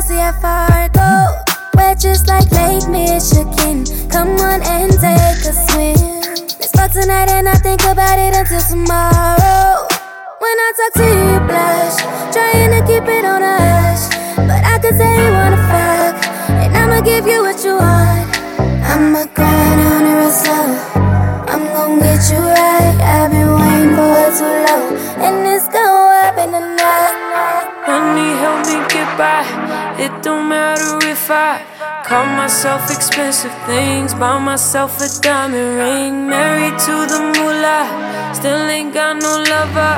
see 0.00 0.14
how 0.14 0.32
far 0.32 0.68
it 0.84 0.92
go. 0.92 1.34
We're 1.74 1.94
just 1.94 2.28
like 2.28 2.50
Lake 2.52 2.86
Michigan. 2.88 3.84
Come 4.08 4.38
on 4.38 4.62
and 4.62 4.92
take 4.92 5.42
a 5.42 5.52
swim. 5.52 5.98
Let's 6.58 6.70
fuck 6.72 6.92
tonight 6.92 7.28
and 7.30 7.48
I 7.48 7.54
think 7.54 7.82
about 7.82 8.18
it 8.18 8.34
until 8.34 8.60
tomorrow. 8.60 9.88
When 10.38 10.56
I 10.66 10.72
talk 10.78 10.92
to 11.00 11.06
you, 11.08 11.24
you 11.32 11.40
blush. 11.50 11.98
Trying 12.30 12.72
to 12.78 12.80
keep 12.86 13.06
it 13.10 13.24
on 13.24 13.42
hush. 13.42 14.04
But 14.36 14.62
I 14.64 14.78
could 14.78 14.94
say 14.94 15.10
you 15.18 15.32
wanna 15.32 15.62
fuck. 15.66 16.16
And 16.62 16.76
I'ma 16.76 17.00
give 17.00 17.26
you 17.26 17.42
what 17.42 17.58
you 17.64 17.74
want. 17.74 18.28
I'm 18.86 19.16
a 19.16 19.26
grind 19.34 19.80
on 19.80 20.06
a 20.06 20.14
hustle. 20.22 20.74
I'm 21.52 21.64
gon' 21.74 21.98
get 21.98 22.22
you 22.30 22.38
right. 22.38 22.96
I've 23.02 23.30
been 23.32 23.50
waiting 23.50 23.94
for 23.98 24.14
it 24.26 24.32
too 24.38 24.54
long. 24.66 24.86
And 25.26 25.46
it's 25.46 25.66
gonna 25.66 26.22
happen 26.22 26.50
tonight. 26.52 27.28
Money 27.88 28.36
help 28.38 28.66
me 28.66 28.76
get 28.92 29.08
by. 29.18 29.67
It 30.00 30.22
don't 30.22 30.48
matter 30.48 31.04
if 31.08 31.28
I 31.28 31.60
call 32.06 32.24
myself 32.24 32.88
expensive 32.88 33.52
things, 33.66 34.14
buy 34.14 34.38
myself 34.38 35.00
a 35.00 35.08
diamond 35.20 35.76
ring, 35.76 36.28
married 36.28 36.78
to 36.86 36.94
the 37.10 37.20
moolah. 37.34 38.32
Still 38.32 38.68
ain't 38.70 38.94
got 38.94 39.16
no 39.16 39.42
lover. 39.50 39.96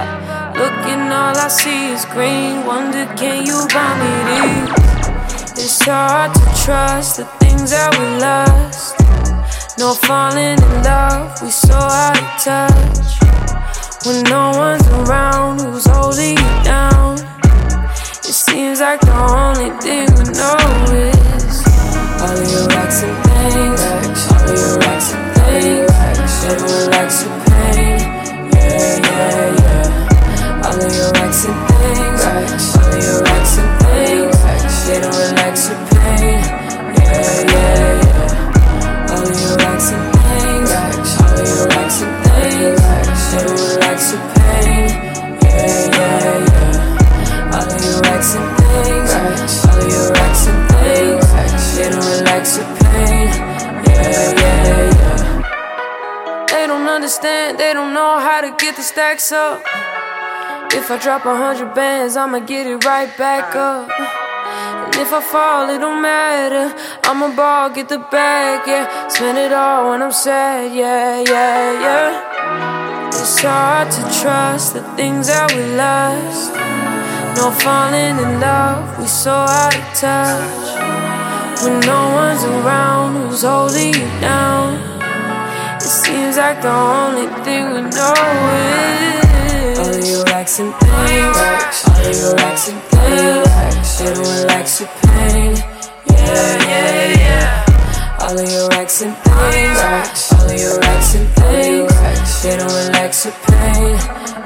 Looking, 0.59 1.03
all 1.13 1.37
I 1.37 1.49
see 1.49 1.93
is 1.93 2.07
green. 2.07 2.65
Wonder, 2.65 3.05
can 3.15 3.45
you 3.45 3.61
buy 3.75 3.93
me 4.01 4.13
these? 4.29 5.65
It's 5.65 5.85
hard 5.85 6.33
to 6.33 6.45
trust 6.65 7.19
the 7.19 7.27
things 7.39 7.71
that 7.71 7.93
we 7.99 8.07
lost. 8.25 8.97
No 9.79 9.93
falling 9.93 10.57
in 10.57 10.83
love, 10.83 11.43
we 11.43 11.51
so 11.51 11.77
out 11.77 12.17
of 12.17 12.29
touch. 12.41 13.21
When 14.07 14.25
no 14.25 14.51
one's 14.57 14.89
around, 14.89 15.61
who's 15.61 15.85
holding 15.85 16.39
you 16.39 16.65
down? 16.65 17.40
It 18.31 18.35
seems 18.35 18.79
like 18.79 19.01
the 19.01 19.11
only 19.11 19.71
thing 19.83 20.07
we 20.15 20.23
know 20.39 20.55
is 21.35 21.67
all 22.23 22.31
of 22.31 22.47
your 22.47 22.63
racks 22.69 23.03
and 23.03 23.19
things, 23.27 23.83
all 24.31 24.47
of 24.47 24.55
your 24.55 24.79
racks 24.79 25.11
and 25.15 25.35
things, 25.35 25.91
never 26.47 26.71
relax 26.87 27.27
your 27.27 27.35
pain. 27.51 27.99
Yeah, 28.55 29.03
yeah, 29.03 29.51
yeah. 29.59 30.63
All 30.65 30.79
of 30.79 30.95
your 30.95 31.11
racks 31.11 31.43
and 31.45 31.59
things, 31.59 31.70
don't 57.23 57.59
they 57.59 57.73
don't 57.73 57.95
know 57.95 58.19
how 58.19 58.41
to 58.41 58.55
get 58.59 58.77
the 58.77 58.83
stacks 58.83 59.33
up. 59.33 59.63
If 60.73 60.91
I 60.91 60.99
drop 60.99 61.25
a 61.27 61.37
hundred 61.37 61.75
bands, 61.75 62.17
I'ma 62.17 62.39
get 62.41 62.67
it 62.67 62.85
right 62.85 63.11
back 63.19 63.55
up. 63.55 63.91
And 63.91 64.95
if 64.97 65.13
I 65.13 65.21
fall, 65.21 65.69
it 65.69 65.79
don't 65.79 66.01
matter. 66.01 66.75
I'ma 67.05 67.35
ball, 67.35 67.71
get 67.71 67.89
the 67.89 67.99
bag, 67.99 68.67
yeah. 68.67 69.09
Spend 69.09 69.39
it 69.39 69.53
all 69.53 69.91
when 69.91 70.03
I'm 70.03 70.13
sad, 70.13 70.75
yeah, 70.75 71.21
yeah, 71.21 71.81
yeah. 71.85 73.09
It's 73.09 73.41
hard 73.43 73.91
to 73.91 74.03
trust 74.21 74.75
the 74.75 74.83
things 74.97 75.27
that 75.27 75.53
we 75.53 75.63
lost. 75.77 76.55
No 77.37 77.51
falling 77.51 78.19
in 78.19 78.41
love, 78.41 78.99
we 78.99 79.07
so 79.07 79.33
out 79.33 79.75
of 79.75 79.85
touch. 79.99 81.63
When 81.63 81.81
no 81.81 82.01
one's 82.15 82.45
around, 82.45 83.29
who's 83.29 83.43
holding 83.43 83.95
you 83.95 84.21
down? 84.21 85.00
It 85.83 85.89
seems 85.89 86.37
like 86.37 86.61
the 86.63 86.71
only 86.71 87.27
thing 87.45 87.65
we 87.73 87.81
know 87.81 88.15
is 88.61 89.79
all 89.79 89.95
of 89.95 90.05
your 90.07 90.25
racks 90.25 90.59
and 90.61 90.75
things, 90.75 91.37
all 91.89 92.05
of 92.05 92.17
your 92.21 92.35
racks 92.37 92.69
and 92.69 92.81
things. 92.93 93.99
Don't 93.99 94.19
relax 94.19 94.81
your 94.81 94.89
pain. 95.03 95.57
Yeah, 96.07 96.53
yeah, 96.71 97.19
yeah. 97.25 98.21
All 98.21 98.39
of 98.39 98.51
your 98.51 98.69
racks 98.69 99.01
and 99.03 99.17
things, 99.17 99.79
all 100.33 100.51
of 100.51 100.61
your 100.61 100.79
racks 100.81 101.15
and 101.15 101.29
things. 101.41 102.43
They 102.43 102.57
don't 102.57 102.69
relax 102.69 103.25
your 103.25 103.35
pain. 103.35 103.97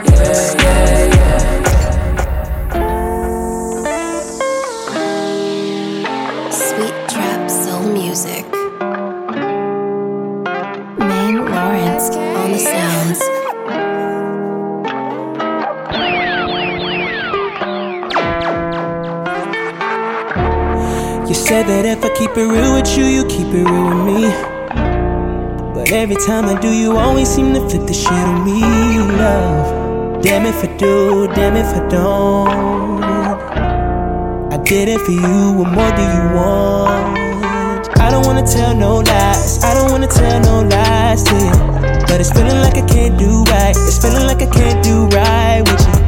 Yeah, 0.07 0.55
yeah, 0.63 1.15
yeah. 1.15 1.74
Said 21.55 21.69
that 21.69 21.85
if 21.87 22.03
I 22.03 22.11
keep 22.19 22.33
it 22.37 22.49
real 22.55 22.75
with 22.75 22.91
you, 22.97 23.05
you 23.05 23.23
keep 23.27 23.47
it 23.59 23.65
real 23.71 23.87
with 23.91 24.03
me. 24.11 24.23
But 25.75 25.93
every 25.93 26.17
time 26.17 26.47
I 26.47 26.57
do, 26.61 26.71
you 26.83 26.97
always 26.97 27.29
seem 27.29 27.55
to 27.55 27.61
flip 27.69 27.87
the 27.87 27.95
shit 27.95 28.11
on 28.31 28.45
me, 28.45 28.59
love. 29.23 30.21
Damn 30.21 30.47
if 30.47 30.65
I 30.67 30.71
do, 30.77 31.29
damn 31.37 31.55
if 31.55 31.71
I 31.79 31.83
don't. 31.95 33.05
I 34.55 34.57
did 34.65 34.89
it 34.95 35.01
for 35.07 35.13
you, 35.13 35.41
what 35.59 35.71
more 35.77 35.93
do 35.99 36.05
you 36.17 36.25
want? 36.35 37.07
I 38.05 38.11
don't 38.11 38.27
wanna 38.27 38.47
tell 38.57 38.75
no 38.75 38.93
lies, 39.11 39.63
I 39.63 39.75
don't 39.75 39.93
wanna 39.93 40.09
tell 40.09 40.41
no 40.51 40.57
lies 40.75 41.23
to 41.23 41.35
you. 41.47 41.57
But 42.09 42.17
it's 42.21 42.33
feeling 42.33 42.61
like 42.67 42.77
I 42.83 42.87
can't 42.95 43.17
do 43.17 43.45
right, 43.53 43.77
it's 43.77 43.99
feeling 44.03 44.27
like 44.27 44.43
I 44.43 44.51
can't 44.59 44.83
do 44.83 45.07
right 45.17 45.63
with 45.69 45.83
you. 45.87 46.04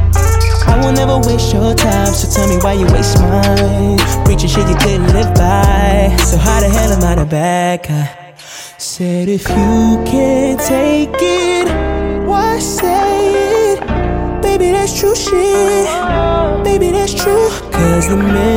I 0.76 0.84
will 0.84 0.92
never 0.92 1.16
waste 1.26 1.54
your 1.54 1.74
time, 1.74 2.12
so 2.12 2.28
tell 2.28 2.46
me 2.48 2.58
why 2.58 2.74
you 2.74 2.84
waste 2.92 3.18
mine. 3.18 3.98
Preaching 4.26 4.50
shit 4.50 4.68
you 4.68 4.76
didn't 4.76 5.10
live 5.14 5.32
by. 5.34 6.14
So 6.18 6.36
how 6.36 6.60
the 6.60 6.68
hell 6.68 6.92
am 6.92 7.02
I 7.02 7.14
the 7.14 7.24
bad 7.24 7.82
guy? 7.82 8.34
Said 8.76 9.26
if 9.28 9.48
you 9.48 10.04
can't 10.04 10.60
take 10.60 11.16
it, 11.16 11.66
why 12.26 12.58
say 12.58 13.72
it? 13.72 13.80
Baby, 14.42 14.72
that's 14.72 14.92
true 15.00 15.16
shit. 15.16 15.86
Baby, 16.62 16.90
that's 16.90 17.14
true. 17.14 17.48
Cause 17.72 18.08
the 18.10 18.16
man 18.18 18.55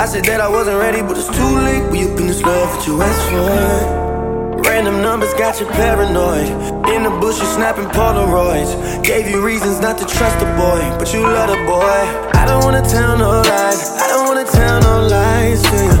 I 0.00 0.06
said 0.06 0.24
that 0.32 0.40
I 0.40 0.48
wasn't 0.48 0.80
ready, 0.80 1.04
but 1.04 1.12
it's 1.20 1.28
too 1.28 1.52
late. 1.60 1.84
We 1.92 2.08
up 2.08 2.16
in 2.16 2.24
this 2.24 2.40
love 2.40 2.72
that 2.72 2.88
you 2.88 2.96
asked 3.04 3.28
for. 3.28 4.64
Random 4.64 5.04
numbers 5.04 5.28
got 5.36 5.60
you 5.60 5.68
paranoid. 5.76 6.48
In 6.88 7.04
the 7.04 7.12
bushes 7.20 7.44
snapping 7.52 7.84
Polaroids. 7.92 8.72
Gave 9.04 9.28
you 9.28 9.44
reasons 9.44 9.76
not 9.84 10.00
to 10.00 10.08
trust 10.08 10.40
the 10.40 10.48
boy, 10.56 10.80
but 10.96 11.12
you 11.12 11.20
love 11.20 11.52
the 11.52 11.60
boy. 11.68 12.00
I 12.32 12.48
don't 12.48 12.64
wanna 12.64 12.80
tell 12.80 13.12
no 13.20 13.44
lies. 13.44 13.92
I 14.00 14.08
don't 14.08 14.24
wanna 14.24 14.48
tell 14.48 14.80
no 14.80 15.04
lies 15.04 15.60
to 15.68 15.76
you. 15.76 15.96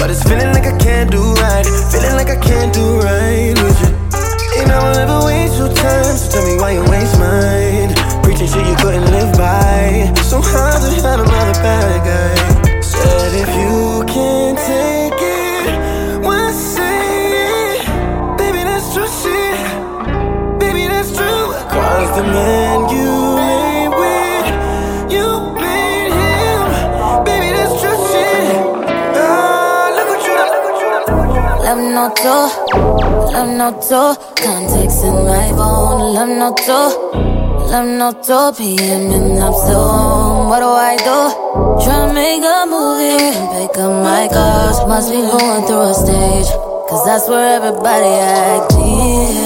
But 0.00 0.08
it's 0.08 0.24
feeling 0.24 0.48
like 0.56 0.64
I 0.64 0.72
can't 0.80 1.12
do 1.12 1.20
right. 1.44 1.68
Feeling 1.92 2.16
like 2.16 2.32
I 2.32 2.40
can't 2.40 2.72
do 2.72 3.04
right 3.04 3.52
with 3.52 3.76
you. 3.84 3.92
And 4.64 4.72
I 4.72 4.80
will 4.80 4.96
never 4.96 5.28
waste 5.28 5.60
your 5.60 5.68
time, 5.76 6.16
so 6.16 6.40
tell 6.40 6.44
me 6.48 6.56
why 6.56 6.72
you 6.72 6.84
waste 6.88 7.20
mine. 7.20 7.92
Preaching 8.24 8.48
shit 8.48 8.64
you 8.64 8.76
couldn't 8.80 9.12
live 9.12 9.36
by. 9.36 10.08
So 10.24 10.40
how 10.40 10.72
the 10.80 10.88
hell 11.04 11.20
am 11.20 11.28
I 11.28 11.52
the 11.52 11.56
bad 11.60 12.00
guy? 12.00 12.51
noto, 33.62 34.14
contacts 34.42 35.02
in 35.04 35.14
my 35.24 35.48
phone. 35.56 36.14
Love 36.14 36.28
noto, 36.28 36.80
love 37.70 37.86
noto, 37.86 38.52
PM 38.52 39.10
and 39.12 39.38
I'm 39.38 39.52
the 39.52 39.74
home. 39.74 40.48
What 40.48 40.60
do 40.60 40.70
I 40.90 40.96
do? 40.96 41.18
Try 41.84 42.08
to 42.08 42.12
make 42.12 42.42
a 42.42 42.66
movie 42.66 43.22
and 43.38 43.48
pick 43.54 43.78
up 43.78 43.92
my 44.02 44.28
cars. 44.28 44.78
Must 44.88 45.10
be 45.10 45.20
going 45.20 45.66
through 45.66 45.90
a 45.90 45.94
stage, 45.94 46.50
cause 46.88 47.04
that's 47.04 47.28
where 47.28 47.56
everybody 47.56 48.06
acting. 48.06 49.41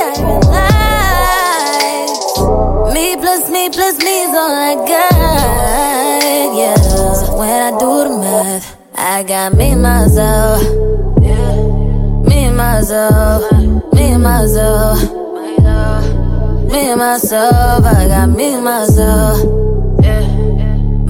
I 0.00 0.02
realize. 0.24 2.20
Me 2.94 3.16
plus 3.16 3.50
me 3.50 3.68
plus 3.70 3.98
me 3.98 4.22
is 4.24 4.30
all 4.30 4.54
I 4.54 4.74
got. 4.74 5.12
Yeah. 6.56 6.74
So 7.14 7.36
when 7.38 7.62
I 7.62 7.70
do 7.78 8.04
the 8.08 8.16
math, 8.18 8.76
I 8.94 9.22
got 9.22 9.54
me 9.54 9.74
myself. 9.74 10.62
Me 12.26 12.44
and 12.46 12.56
myself. 12.56 13.42
Me 13.94 14.16
myself. 14.16 14.98
Me 16.70 16.80
and 16.90 16.98
myself. 16.98 17.84
I 17.84 18.08
got 18.08 18.28
me 18.28 18.56
myself. 18.60 19.38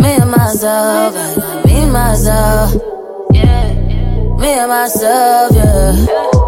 Me 0.01 0.11
and 0.21 0.31
myself. 0.31 1.15
I 1.17 1.35
got 1.37 1.65
me 1.67 1.85
myself. 1.87 2.75
Me 4.41 4.49
and 4.55 4.69
myself, 4.71 5.53
yeah. 5.53 5.93
Yeah. 6.07 6.40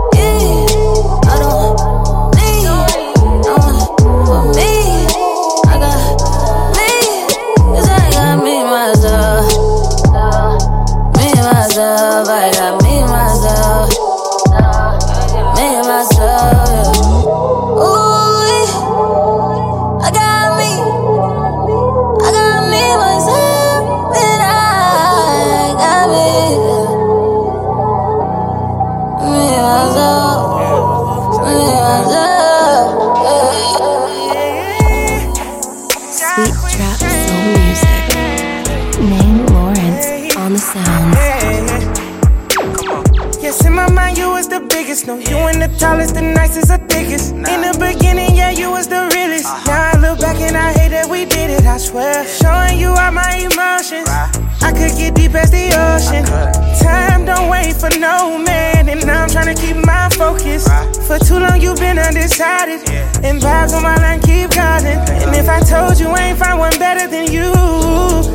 Time 56.03 57.25
don't 57.25 57.49
wait 57.49 57.75
for 57.77 57.91
no 57.99 58.37
man, 58.39 58.89
and 58.89 59.03
I'm 59.09 59.29
trying 59.29 59.55
to 59.55 59.61
keep 59.61 59.77
my 59.77 60.09
focus. 60.11 60.67
For 61.07 61.19
too 61.19 61.39
long, 61.39 61.61
you've 61.61 61.79
been 61.79 61.99
undecided. 61.99 62.81
And 63.23 63.41
vibes 63.41 63.73
on 63.73 63.83
my 63.83 63.97
line 63.97 64.21
keep 64.21 64.51
calling. 64.51 64.99
And 65.23 65.35
if 65.37 65.49
I 65.49 65.61
told 65.61 66.01
you 66.01 66.09
I 66.09 66.31
ain't 66.31 66.39
find 66.39 66.59
one 66.59 66.77
better 66.79 67.07
than 67.07 67.31
you, 67.31 67.53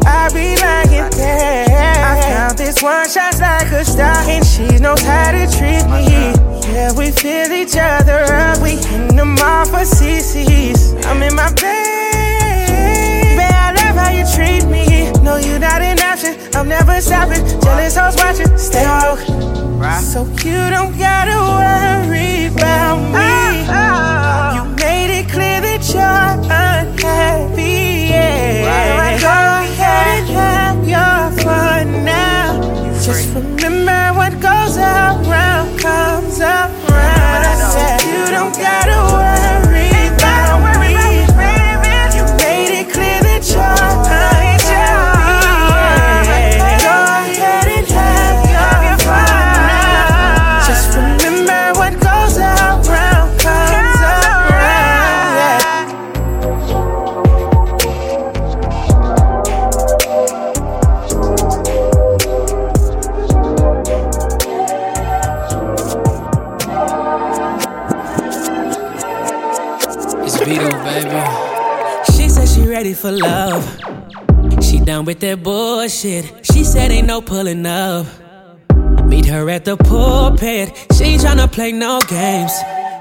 I'd 0.05 0.31
be 0.33 0.55
lying. 0.61 1.09
Damn. 1.11 2.17
I 2.17 2.21
found 2.21 2.57
this 2.57 2.81
one 2.81 3.09
shot's 3.09 3.41
like 3.41 3.71
a 3.71 3.83
star, 3.83 4.15
and 4.27 4.45
she 4.45 4.79
knows 4.79 5.01
how 5.01 5.31
to 5.31 5.45
treat 5.57 5.85
me. 5.91 6.33
Yeah, 6.71 6.93
we 6.97 7.11
fill 7.11 7.51
each 7.51 7.75
other 7.75 8.23
up. 8.33 8.61
We 8.61 8.73
in 8.95 9.15
the 9.15 9.25
mall 9.25 9.65
for 9.65 9.83
CC's. 9.83 10.93
I'm 11.05 11.21
in 11.21 11.35
my 11.35 11.51
bed. 11.53 13.37
Babe, 13.37 13.51
I 13.51 13.71
love 13.75 13.95
how 13.95 14.11
you 14.11 14.25
treat 14.33 14.65
me. 14.69 14.86
Hoes 17.97 18.15
watching. 18.15 18.57
Stay 18.57 18.85
woke. 18.85 19.23
So 20.01 20.25
you 20.45 20.61
don't 20.75 20.95
gotta 20.97 21.37
worry 21.57 22.47
about 22.53 22.97
me. 23.15 23.15
Ah, 23.15 23.65
ah. 23.69 24.55
You 24.55 24.63
made 24.75 25.11
it 25.19 25.27
clear 25.29 25.59
that 25.67 25.83
you're 25.93 26.33
unhappy. 26.65 28.11
Yeah. 28.13 29.19
Go 29.27 29.37
ahead 29.63 30.23
and 30.23 30.29
have 30.41 30.81
your 30.95 31.43
fun 31.43 32.05
now. 32.05 32.47
Just 33.05 33.33
with 75.17 75.21
that 75.21 75.43
bullshit. 75.43 76.45
She 76.45 76.63
said 76.63 76.91
ain't 76.91 77.07
no 77.07 77.21
pulling 77.21 77.65
up. 77.65 78.05
Meet 79.05 79.25
her 79.25 79.49
at 79.49 79.65
the 79.65 79.75
pulpit. 79.77 80.69
She 80.95 81.05
ain't 81.05 81.21
tryna 81.21 81.51
play 81.51 81.71
no 81.71 81.99
games. 82.07 82.51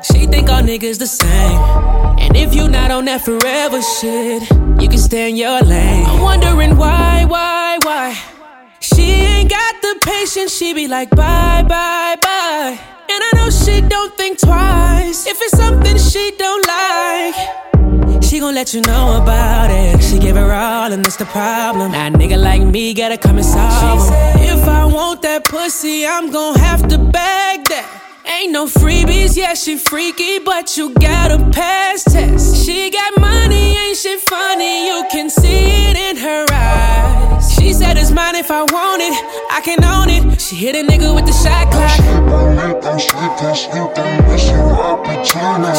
She 0.02 0.26
think 0.26 0.48
all 0.48 0.62
niggas 0.62 0.98
the 0.98 1.06
same. 1.06 1.60
And 2.18 2.36
if 2.36 2.54
you 2.54 2.68
not 2.68 2.90
on 2.90 3.04
that 3.06 3.22
forever 3.22 3.82
shit, 3.82 4.42
you 4.80 4.88
can 4.88 4.98
stay 4.98 5.28
in 5.30 5.36
your 5.36 5.60
lane. 5.60 6.06
I'm 6.06 6.22
wondering 6.22 6.76
why, 6.76 7.24
why, 7.26 7.78
why. 7.82 8.18
She 8.80 9.02
ain't 9.02 9.50
got 9.50 9.74
the 9.82 9.98
patience. 10.02 10.56
She 10.56 10.72
be 10.72 10.88
like 10.88 11.10
bye, 11.10 11.64
bye, 11.68 12.16
bye. 12.22 12.78
And 13.12 13.20
I 13.28 13.30
know 13.36 13.50
she 13.50 13.80
don't 13.82 14.16
think 14.16 14.38
twice. 14.38 15.26
If 15.26 15.36
it's 15.42 15.56
something 15.56 15.98
she 15.98 16.32
don't 16.38 16.66
like, 16.66 17.65
she 18.22 18.40
gon' 18.40 18.54
let 18.54 18.74
you 18.74 18.80
know 18.82 19.20
about 19.22 19.70
it. 19.70 20.02
She 20.02 20.18
give 20.18 20.36
her 20.36 20.52
all, 20.52 20.92
and 20.92 21.04
that's 21.04 21.16
the 21.16 21.26
problem. 21.26 21.92
Now, 21.92 22.08
a 22.08 22.10
nigga 22.10 22.38
like 22.38 22.62
me 22.62 22.94
gotta 22.94 23.16
come 23.16 23.36
and 23.36 23.46
solve 23.46 24.10
'em. 24.10 24.40
If 24.40 24.68
I 24.68 24.84
want 24.84 25.22
that 25.22 25.44
pussy, 25.44 26.06
I'm 26.06 26.30
gon' 26.30 26.56
have 26.56 26.86
to 26.88 26.98
beg 26.98 27.68
that. 27.68 27.86
Ain't 28.26 28.50
no 28.52 28.66
freebies, 28.66 29.36
yeah, 29.36 29.54
she 29.54 29.76
freaky, 29.78 30.40
but 30.40 30.76
you 30.76 30.90
gotta 30.94 31.38
pass 31.52 32.02
test. 32.02 32.66
She 32.66 32.90
got 32.90 33.12
money, 33.20 33.76
ain't 33.78 33.96
she 33.96 34.16
funny? 34.18 34.86
You 34.88 35.04
can 35.12 35.30
see 35.30 35.64
it 35.88 35.96
in 35.96 36.16
her 36.16 36.44
eyes. 36.52 37.54
She 37.54 37.72
said 37.72 37.96
it's 37.96 38.10
mine 38.10 38.34
if 38.34 38.50
I 38.50 38.62
want 38.62 39.00
it, 39.02 39.14
I 39.52 39.60
can 39.60 39.84
own 39.84 40.10
it. 40.10 40.40
She 40.40 40.56
hit 40.56 40.74
a 40.74 40.82
nigga 40.82 41.14
with 41.14 41.26
the 41.26 41.32
shot 41.32 41.70
clock. 41.70 41.90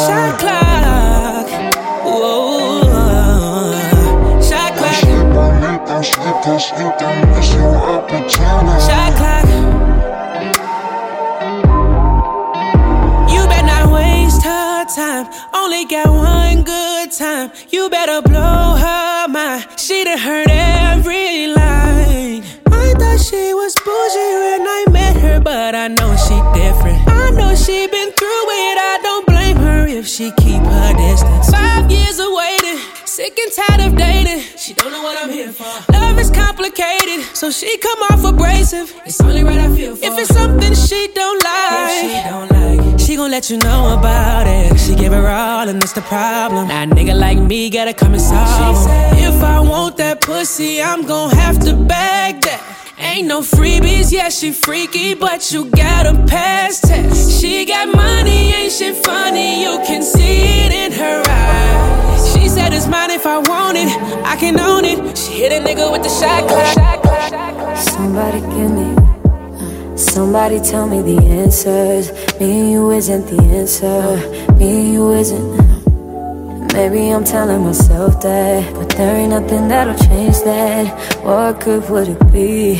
Shot 0.08 0.38
clock. 0.38 1.37
Shot 4.48 4.72
clock. 4.76 4.94
Shot 8.88 9.12
clock. 9.16 9.46
You 13.30 13.46
better 13.48 13.66
not 13.66 13.92
waste 13.92 14.42
her 14.44 14.84
time. 14.94 15.26
Only 15.52 15.84
got 15.86 16.08
one 16.08 16.62
good 16.64 17.12
time. 17.12 17.50
You 17.70 17.90
better 17.90 18.22
blow 18.22 18.76
her 18.76 19.28
mind. 19.28 19.66
She 19.76 20.04
done 20.04 20.18
heard 20.18 20.48
every 20.50 21.48
line. 21.48 22.42
I 22.66 22.94
thought 22.98 23.20
she 23.20 23.52
was 23.54 23.74
bougie 23.84 24.34
when 24.44 24.62
I 24.78 24.84
met 24.90 25.16
her, 25.16 25.40
but 25.40 25.74
I 25.74 25.88
know 25.88 26.16
she 26.16 26.36
different. 26.58 26.98
I 27.08 27.30
know 27.30 27.54
she 27.54 27.86
tired 33.78 33.92
of 33.92 33.98
dating. 33.98 34.40
She 34.56 34.74
don't 34.74 34.92
know 34.92 35.02
what 35.02 35.22
I'm 35.22 35.30
here 35.30 35.52
for. 35.52 35.92
Love 35.92 36.18
is 36.18 36.30
complicated, 36.30 37.24
so 37.34 37.50
she 37.50 37.78
come 37.78 37.98
off 38.10 38.24
abrasive. 38.24 38.92
It's 39.04 39.20
only 39.20 39.44
right 39.44 39.58
I 39.58 39.74
feel 39.74 39.96
for. 39.96 40.04
If 40.04 40.18
it's 40.18 40.34
something 40.34 40.74
she 40.74 41.08
don't 41.14 41.42
like, 41.42 41.90
she 41.90 42.28
don't 42.28 42.50
like. 42.50 43.00
She 43.00 43.16
gon' 43.16 43.30
let 43.30 43.50
you 43.50 43.58
know 43.58 43.96
about 43.98 44.46
it. 44.46 44.78
She 44.78 44.94
give 44.94 45.12
her 45.12 45.28
all, 45.28 45.68
and 45.68 45.80
that's 45.80 45.92
the 45.92 46.02
problem. 46.02 46.68
Now, 46.68 46.84
nigga 46.84 47.18
like 47.18 47.38
me 47.38 47.70
gotta 47.70 47.94
come 47.94 48.12
and 48.12 48.20
solve. 48.20 48.76
She 48.76 48.84
said, 48.84 49.18
if 49.18 49.42
I 49.42 49.60
want 49.60 49.96
that 49.98 50.20
pussy, 50.20 50.82
I'm 50.82 51.02
gon' 51.06 51.30
have 51.30 51.58
to 51.60 51.74
bag 51.74 52.42
that. 52.42 52.64
Ain't 52.98 53.28
no 53.28 53.42
freebies, 53.42 54.10
yeah, 54.10 54.28
she 54.28 54.50
freaky, 54.50 55.14
but 55.14 55.52
you 55.52 55.70
gotta 55.70 56.14
pass 56.26 56.80
test. 56.80 57.40
She 57.40 57.64
got 57.64 57.94
money, 57.94 58.52
ain't 58.52 58.72
she 58.72 58.92
funny, 58.92 59.62
you 59.62 59.78
can 59.86 60.02
see 60.02 60.66
it 60.66 60.72
in 60.72 60.92
her 60.92 61.22
eyes. 61.28 62.07
Said 62.58 62.72
it's 62.72 62.88
mine 62.88 63.12
if 63.12 63.24
I 63.24 63.38
want 63.38 63.78
it, 63.78 63.88
I 64.24 64.34
can 64.34 64.58
own 64.58 64.84
it. 64.84 65.16
She 65.16 65.34
hit 65.34 65.52
a 65.52 65.64
nigga 65.64 65.92
with 65.92 66.02
the 66.02 66.08
shot 66.08 66.42
clock. 66.48 67.76
Somebody 67.76 68.40
give 68.40 68.72
me, 68.78 69.96
somebody 69.96 70.58
tell 70.58 70.88
me 70.88 71.00
the 71.00 71.24
answers. 71.24 72.10
Me 72.40 72.60
and 72.60 72.70
you 72.72 72.90
isn't 72.90 73.26
the 73.28 73.40
answer, 73.58 74.16
me 74.54 74.70
and 74.80 74.92
you 74.92 75.12
isn't. 75.12 76.72
Maybe 76.72 77.10
I'm 77.10 77.22
telling 77.22 77.62
myself 77.62 78.20
that, 78.22 78.74
but 78.74 78.88
there 78.90 79.14
ain't 79.14 79.30
nothing 79.30 79.68
that'll 79.68 79.94
change 80.08 80.38
that. 80.42 80.86
What 81.22 81.60
good 81.60 81.88
would 81.88 82.08
it 82.08 82.32
be 82.32 82.72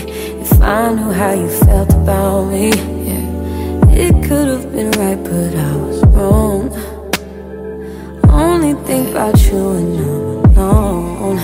if 0.42 0.60
I 0.60 0.92
knew 0.92 1.12
how 1.12 1.34
you 1.34 1.48
felt 1.48 1.92
about 1.94 2.46
me? 2.46 2.70
Yeah. 2.70 3.94
It 4.06 4.12
could 4.26 4.48
have 4.48 4.72
been 4.72 4.90
right, 5.02 5.22
but 5.22 5.54
I 5.54 5.76
was 5.76 6.02
wrong. 6.06 6.87
Only 8.38 8.74
think 8.86 9.10
about 9.10 9.36
you 9.46 9.70
and 9.72 10.00
I'm 10.56 10.56
alone. 10.56 11.38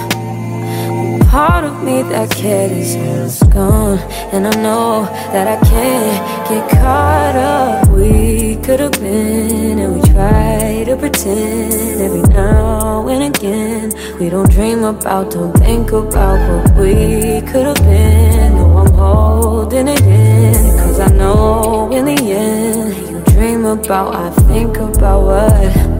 Part 1.23 1.65
of 1.65 1.83
me 1.83 2.03
that 2.03 2.31
cared 2.31 2.71
is 2.71 3.43
gone. 3.53 3.99
And 4.33 4.47
I 4.47 4.55
know 4.63 5.03
that 5.33 5.49
I 5.49 5.57
can't 5.69 6.49
get 6.49 6.71
caught 6.71 7.35
up. 7.35 7.89
We 7.89 8.55
could 8.63 8.79
have 8.79 8.93
been 8.93 9.81
and 9.81 9.97
we 9.97 10.03
try 10.13 10.85
to 10.87 10.97
pretend 10.97 12.01
Every 12.01 12.23
now 12.33 13.09
and 13.09 13.35
again. 13.35 13.93
We 14.21 14.31
don't 14.31 14.49
dream 14.49 14.85
about, 14.85 15.33
don't 15.33 15.53
think 15.55 15.91
about 15.91 16.39
what 16.49 16.77
we 16.79 17.41
could 17.51 17.67
have 17.67 17.83
been. 17.91 18.55
No, 18.55 18.79
I'm 18.79 18.93
holding 18.93 19.89
it 19.89 20.01
in 20.03 20.55
Cause 20.79 21.01
I 21.01 21.09
know 21.09 21.91
in 21.93 22.05
the 22.05 22.33
end 22.33 22.97
You 23.11 23.21
dream 23.35 23.65
about, 23.65 24.15
I 24.15 24.31
think 24.47 24.77
about 24.77 25.23
what 25.23 25.94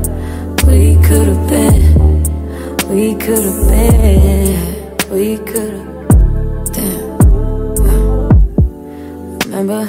we 0.67 0.97
could 1.07 1.29
have 1.29 1.49
been 1.49 2.89
We 2.89 3.15
could 3.15 3.45
have 3.45 3.69
been 3.69 4.75
we 5.15 5.37
could've. 5.37 5.87
Damn. 6.73 7.19
Remember? 9.45 9.89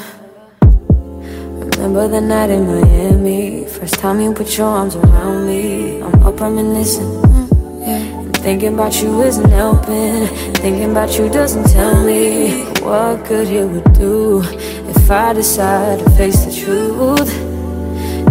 Remember 0.62 2.08
the 2.08 2.22
night 2.22 2.52
in 2.52 2.68
Miami? 2.68 3.66
First 3.66 3.96
time 3.96 4.20
you 4.20 4.32
put 4.32 4.56
your 4.56 4.68
arms 4.68 4.96
around 4.96 5.48
me. 5.48 6.00
I'm 6.04 6.22
up 6.22 6.40
reminiscing. 6.40 7.10
Mm, 7.24 7.88
and 7.88 8.38
thinking 8.38 8.76
about 8.76 9.02
you 9.02 9.24
isn't 9.24 9.50
helping. 9.50 10.28
Thinking 10.58 10.92
about 10.92 11.18
you 11.18 11.28
doesn't 11.28 11.68
tell 11.72 12.04
me 12.06 12.66
what 12.84 13.26
good 13.28 13.48
it 13.48 13.66
would 13.66 13.94
do 13.94 14.44
if 14.44 15.10
I 15.10 15.34
decide 15.34 16.00
to 16.00 16.10
face 16.12 16.46
the 16.46 16.52
truth. 16.52 17.34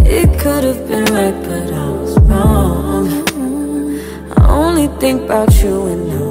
It 0.06 0.38
could 0.38 0.62
have 0.62 0.86
been 0.86 1.06
right, 1.06 1.34
but 1.42 1.72
I 1.72 1.93
think 5.00 5.22
about 5.22 5.52
you 5.62 5.86
and 5.86 6.08
now 6.08 6.24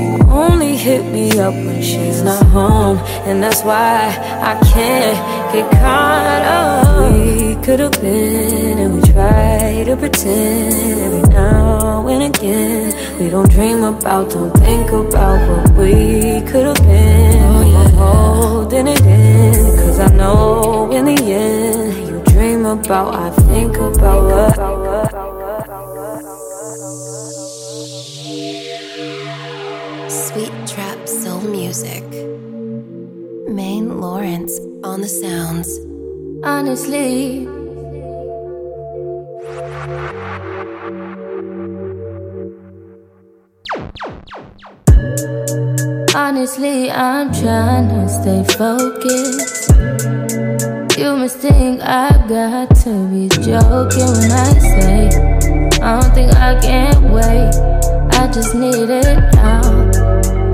you 0.00 0.18
only 0.30 0.76
hit 0.76 1.04
me 1.12 1.38
up 1.38 1.54
when 1.54 1.82
she's 1.82 2.22
not 2.22 2.44
home, 2.46 2.98
and 3.26 3.42
that's 3.42 3.62
why 3.62 4.14
I 4.42 4.54
can't 4.72 5.52
get 5.52 5.70
caught 5.72 6.42
up. 6.42 7.12
We 7.12 7.56
could 7.64 7.80
have 7.80 8.00
been, 8.00 8.78
and 8.78 8.94
we 8.94 9.12
try 9.12 9.84
to 9.86 9.96
pretend 9.96 11.00
every 11.00 11.28
now 11.32 12.06
and 12.06 12.34
again. 12.34 13.18
We 13.18 13.30
don't 13.30 13.50
dream 13.50 13.82
about, 13.82 14.30
don't 14.30 14.52
think 14.58 14.90
about 14.90 15.38
what 15.48 15.70
we 15.78 16.42
could 16.50 16.66
have 16.66 16.82
been. 16.86 17.42
Oh, 17.42 17.82
I'm 17.82 17.92
holding 17.94 18.88
it 18.88 19.00
in, 19.00 19.76
cause 19.78 20.00
I 20.00 20.08
know 20.14 20.90
in 20.92 21.04
the 21.06 21.22
end, 21.22 22.08
you 22.08 22.22
dream 22.32 22.66
about, 22.66 23.14
I 23.14 23.30
think 23.30 23.76
about 23.76 24.22
what. 24.24 25.15
Music. 31.76 32.04
Maine 33.48 34.00
Lawrence 34.00 34.58
on 34.82 35.02
the 35.02 35.08
sounds. 35.08 35.78
Honestly, 36.42 37.46
Honestly, 46.14 46.90
I'm 46.90 47.32
trying 47.32 47.88
to 47.88 48.08
stay 48.08 48.42
focused. 48.56 49.70
You 50.98 51.16
must 51.16 51.38
think 51.38 51.80
I 51.82 52.10
got 52.26 52.74
to 52.84 52.92
be 53.10 53.28
joking 53.28 54.10
when 54.16 54.32
I 54.32 54.52
say 54.72 55.08
I 55.82 56.00
don't 56.00 56.14
think 56.14 56.32
I 56.32 56.58
can 56.60 57.12
wait. 57.12 57.52
I 58.18 58.30
just 58.32 58.54
need 58.54 58.88
it 58.88 59.34
now. 59.34 59.85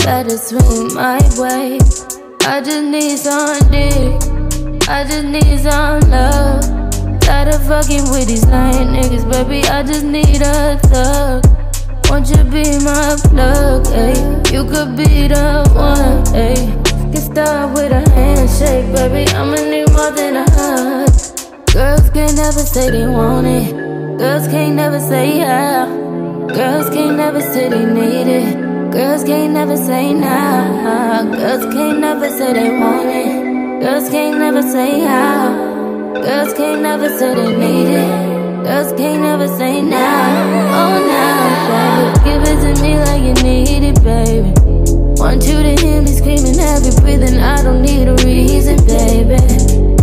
Better 0.05 0.37
swing 0.37 0.95
my 0.95 1.21
way. 1.39 1.79
I 2.45 2.61
just 2.61 2.85
need 2.85 3.19
some 3.19 3.57
dick. 3.71 4.21
I 4.89 5.05
just 5.05 5.25
need 5.25 5.61
some 5.61 6.01
love. 6.11 7.21
Tired 7.21 7.55
of 7.55 7.63
fucking 7.69 8.11
with 8.11 8.27
these 8.27 8.45
lying 8.47 8.89
niggas, 8.89 9.31
baby. 9.31 9.65
I 9.69 9.85
just 9.85 10.05
need 10.05 10.43
a 10.43 10.77
thug. 10.91 11.47
Won't 12.11 12.29
you 12.31 12.43
be 12.51 12.65
my 12.83 13.17
plug, 13.31 13.87
ayy? 13.95 14.53
You 14.53 14.65
could 14.65 14.97
be 14.97 15.29
the 15.29 15.71
one, 15.73 16.25
ayy. 16.35 17.13
Get 17.13 17.23
started 17.23 17.73
with 17.75 17.93
a 17.93 18.11
handshake, 18.11 18.93
baby. 18.95 19.31
I'ma 19.37 19.55
need 19.55 19.89
more 19.93 20.11
than 20.11 20.37
a 20.37 20.51
hug. 20.51 21.11
Girls 21.73 22.11
can't 22.11 22.35
never 22.35 22.65
say 22.65 22.91
they 22.91 23.07
want 23.07 23.47
it. 23.47 24.19
Girls 24.19 24.49
can't 24.49 24.75
never 24.75 24.99
say 24.99 25.39
yeah. 25.39 25.87
Girls 26.49 26.91
can't 26.91 27.17
never 27.17 27.41
say 27.41 27.69
they 27.69 27.85
need 27.87 28.27
it. 28.27 28.62
Girls 28.93 29.25
can't 29.25 29.55
never 29.55 29.75
say 29.75 30.13
nah. 30.13 31.23
Girls 31.25 31.65
can't 31.73 31.99
never 31.99 32.29
say 32.29 32.53
they 32.53 32.69
want 32.79 33.09
it. 33.09 33.81
Girls 33.81 34.11
can't 34.11 34.39
never 34.39 34.61
say 34.61 35.01
how. 35.01 36.13
Girls 36.13 36.53
can't 36.53 36.83
never 36.83 37.09
say 37.09 37.35
they 37.35 37.57
need 37.57 37.89
it. 37.89 38.65
Girls 38.65 38.93
can't 38.93 39.23
never 39.23 39.49
say 39.49 39.81
nah. 39.81 39.97
Oh 40.79 40.95
nah, 41.09 41.73
baby. 41.73 42.25
Give 42.27 42.43
it 42.43 42.59
to 42.77 42.83
me 42.83 42.99
like 42.99 43.23
you 43.23 43.35
need 43.43 43.83
it, 43.83 44.05
baby. 44.05 44.53
Want 45.17 45.43
you 45.47 45.63
to 45.63 45.75
hear 45.83 46.03
me 46.03 46.13
screaming, 46.13 46.59
heavy 46.59 46.91
breathing. 47.01 47.39
I 47.41 47.63
don't 47.63 47.81
need 47.81 48.09
a 48.09 48.15
reason, 48.27 48.77
baby. 48.85 49.41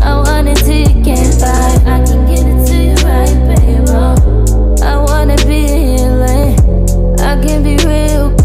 I 0.01 0.15
want 0.15 0.47
it 0.47 0.57
till 0.65 0.89
you 0.89 1.03
can't 1.05 1.33
fight. 1.39 1.79
I 1.85 2.03
can 2.05 2.25
get 2.25 2.43
it 2.43 2.65
to 2.65 2.75
you 2.75 2.95
right, 3.05 3.37
baby. 3.53 4.81
I 4.83 4.97
wanna 4.97 5.37
be 5.45 5.61
healing. 5.67 6.57
I 7.19 7.39
can 7.45 7.61
be 7.61 7.77
real 7.85 8.38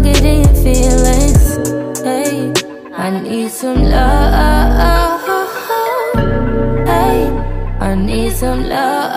get 0.00 0.22
in 0.24 0.42
your 0.44 0.54
feelings. 0.62 1.56
Hey, 2.00 2.52
I 2.94 3.10
need 3.20 3.50
some 3.50 3.82
love. 3.82 5.20
Hey, 6.86 7.28
I 7.80 7.94
need 7.94 8.32
some 8.32 8.68
love. 8.68 9.10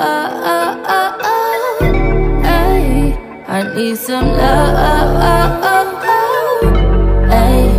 Hey, 2.43 3.13
I 3.47 3.75
need 3.75 3.97
some 3.97 4.27
love. 4.27 6.03
Hey, 7.29 7.69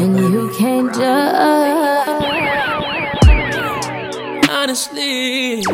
and 0.00 0.16
you 0.18 0.50
can't 0.58 0.94
judge. 0.94 2.08
Honestly, 4.50 5.64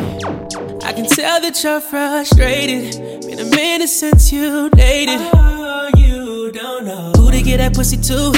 I 0.83 0.93
can 0.93 1.05
tell 1.05 1.39
that 1.41 1.63
you're 1.63 1.79
frustrated 1.81 3.19
been 3.39 3.39
a 3.39 3.55
minute 3.55 3.89
since 3.89 4.31
you 4.31 4.69
dated. 4.71 5.21
Don't 6.59 6.83
know 6.83 7.13
who 7.15 7.31
to 7.31 7.41
get 7.41 7.59
that 7.59 7.73
pussy 7.73 7.95
to. 7.95 8.33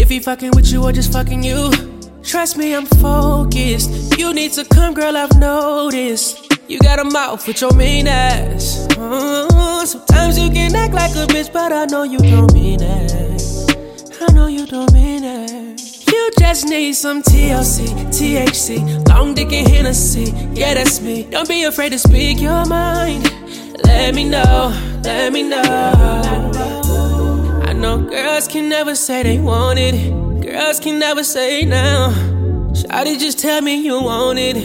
If 0.00 0.08
he 0.08 0.20
fucking 0.20 0.52
with 0.54 0.70
you 0.70 0.84
or 0.84 0.92
just 0.92 1.12
fucking 1.12 1.42
you. 1.42 1.72
Trust 2.22 2.56
me, 2.56 2.72
I'm 2.72 2.86
focused. 2.86 4.16
You 4.16 4.32
need 4.32 4.52
to 4.52 4.64
come, 4.64 4.94
girl, 4.94 5.16
I've 5.16 5.36
noticed. 5.36 6.38
You 6.68 6.78
got 6.78 7.00
a 7.00 7.04
mouth 7.04 7.44
with 7.48 7.60
your 7.60 7.74
mean 7.74 8.06
ass. 8.06 8.86
Oh, 8.96 9.84
sometimes 9.84 10.38
you 10.38 10.50
can 10.50 10.72
act 10.76 10.94
like 10.94 11.10
a 11.16 11.26
bitch, 11.26 11.52
but 11.52 11.72
I 11.72 11.86
know 11.86 12.04
you 12.04 12.18
don't 12.18 12.52
mean 12.52 12.80
it. 12.80 13.42
I 14.20 14.32
know 14.32 14.46
you 14.46 14.64
don't 14.64 14.92
mean 14.92 15.24
it. 15.24 16.06
You 16.06 16.30
just 16.38 16.64
need 16.64 16.92
some 16.92 17.24
TLC, 17.24 17.88
THC, 18.16 19.08
long 19.08 19.34
dick 19.34 19.52
and 19.52 19.66
Hennessy. 19.66 20.32
Yeah, 20.54 20.74
that's 20.74 21.00
me. 21.00 21.24
Don't 21.24 21.48
be 21.48 21.64
afraid 21.64 21.90
to 21.90 21.98
speak 21.98 22.40
your 22.40 22.64
mind. 22.66 23.24
Let 23.82 24.14
me 24.14 24.28
know, 24.28 24.72
let 25.02 25.32
me 25.32 25.42
know. 25.42 26.87
Know 27.78 27.98
girls 28.02 28.48
can 28.48 28.68
never 28.68 28.96
say 28.96 29.22
they 29.22 29.38
want 29.38 29.78
it. 29.78 30.10
Girls 30.42 30.80
can 30.80 30.98
never 30.98 31.22
say 31.22 31.64
now. 31.64 32.10
Shawty, 32.72 33.16
just 33.20 33.38
tell 33.38 33.62
me 33.62 33.76
you 33.76 34.02
want 34.02 34.40
it. 34.40 34.56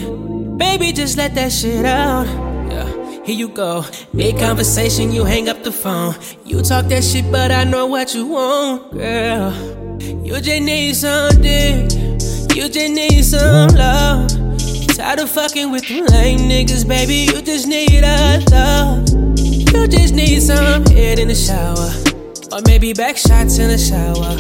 Baby, 0.58 0.92
just 0.94 1.16
let 1.16 1.36
that 1.36 1.52
shit 1.52 1.86
out. 1.86 2.26
Yeah, 2.26 3.24
here 3.24 3.36
you 3.36 3.50
go. 3.50 3.86
Big 4.16 4.40
conversation, 4.40 5.12
you 5.12 5.26
hang 5.26 5.48
up 5.48 5.64
the 5.64 5.72
phone. 5.72 6.16
You 6.44 6.64
talk 6.64 6.88
that 6.88 7.04
shit, 7.04 7.32
but 7.32 7.52
I 7.52 7.66
know 7.66 7.86
what 7.86 8.16
you 8.16 8.26
want, 8.26 8.92
girl. 8.92 9.54
You 10.02 10.42
just 10.42 10.64
need 10.64 10.96
some 10.96 11.40
dick. 11.40 11.94
You 12.56 12.68
just 12.68 12.94
need 12.94 13.24
some 13.24 13.76
love. 13.76 14.32
Tired 14.98 15.20
of 15.20 15.30
fucking 15.30 15.72
with 15.72 15.88
lame 15.88 16.40
niggas, 16.50 16.88
baby. 16.88 17.32
You 17.32 17.44
just 17.44 17.68
need 17.68 18.04
a 18.04 18.44
love. 18.50 19.08
You 19.38 19.88
just 19.88 20.16
need 20.16 20.42
some 20.42 20.84
head 20.88 21.20
in 21.20 21.28
the 21.28 21.36
shower. 21.36 22.13
Or 22.54 22.62
maybe 22.68 22.94
back 22.94 23.18
shots 23.18 23.58
in 23.58 23.70
the 23.70 23.80
shower. 23.80 24.38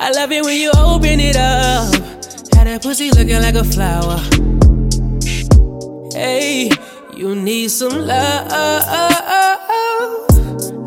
I 0.00 0.10
love 0.10 0.32
it 0.32 0.42
when 0.44 0.60
you 0.60 0.72
open 0.76 1.20
it 1.20 1.36
up. 1.36 1.94
Had 2.54 2.66
that 2.66 2.82
pussy 2.82 3.12
looking 3.12 3.40
like 3.40 3.54
a 3.54 3.62
flower. 3.62 4.18
Hey, 6.12 6.70
you 7.16 7.36
need 7.36 7.70
some 7.70 8.04
love. 8.04 8.50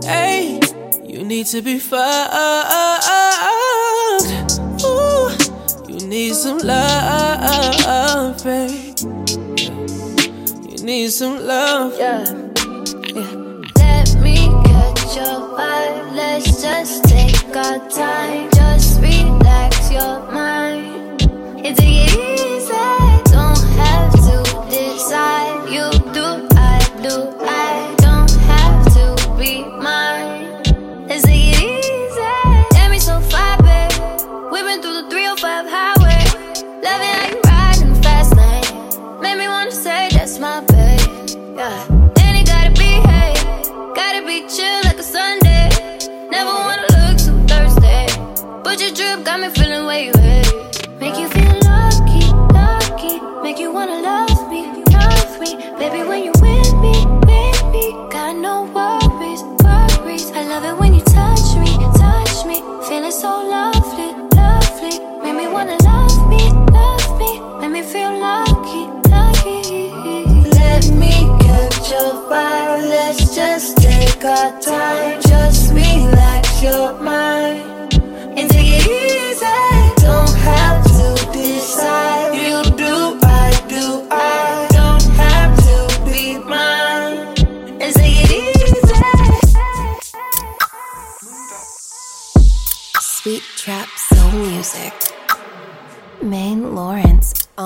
Hey, 0.04 0.60
you 1.06 1.24
need 1.24 1.46
to 1.48 1.62
be 1.62 1.80
fucked. 1.80 2.34
Ooh, 4.84 5.32
you 5.88 6.08
need 6.08 6.36
some 6.36 6.58
love, 6.58 8.44
babe. 8.44 9.00
You 10.70 10.84
need 10.84 11.12
some 11.12 11.40
love. 11.48 11.98
Yeah. 11.98 12.45
Let's 15.58 16.62
just 16.62 17.06
take 17.06 17.56
our 17.56 17.80
time. 17.90 18.50
Just 18.52 19.00
relax 19.02 19.90
your 19.90 20.20
mind. 20.32 21.22
And 21.66 21.78
take 21.78 22.08
it 22.08 22.40
easy. 22.42 22.74
Don't 23.32 23.64
have 23.80 24.12
to 24.28 24.44
decide. 24.70 25.70
You 25.70 25.92
do, 26.14 26.48
I 26.58 26.80
do. 27.02 27.35
Your 48.78 48.94
drip 48.94 49.24
got 49.26 49.40
me 49.40 49.50
feeling 49.50 49.86
way, 49.88 50.12
way. 50.12 50.44
Make 51.00 51.18
you 51.18 51.28
feel 51.30 51.60
lucky, 51.64 52.28
lucky. 52.54 53.20
Make 53.42 53.58
you 53.58 53.72
wanna 53.72 54.02
love 54.02 54.50
me, 54.52 54.68
love 54.92 55.40
me. 55.40 55.56
Baby, 55.80 56.04
when 56.08 56.24
you 56.26 56.32
with 56.42 56.74
me, 56.84 56.94
with 57.26 57.66
me. 57.72 57.94
Got 58.12 58.36
no 58.36 58.64
worries, 58.76 59.42
worries. 59.64 60.30
I 60.32 60.44
love 60.48 60.66
it 60.66 60.78
when 60.78 60.94
you 60.94 61.02
touch 61.02 61.56
me, 61.56 61.72
touch 61.96 62.46
me. 62.46 62.62
Feeling 62.88 63.12
so 63.12 63.30
lovely, 63.48 63.75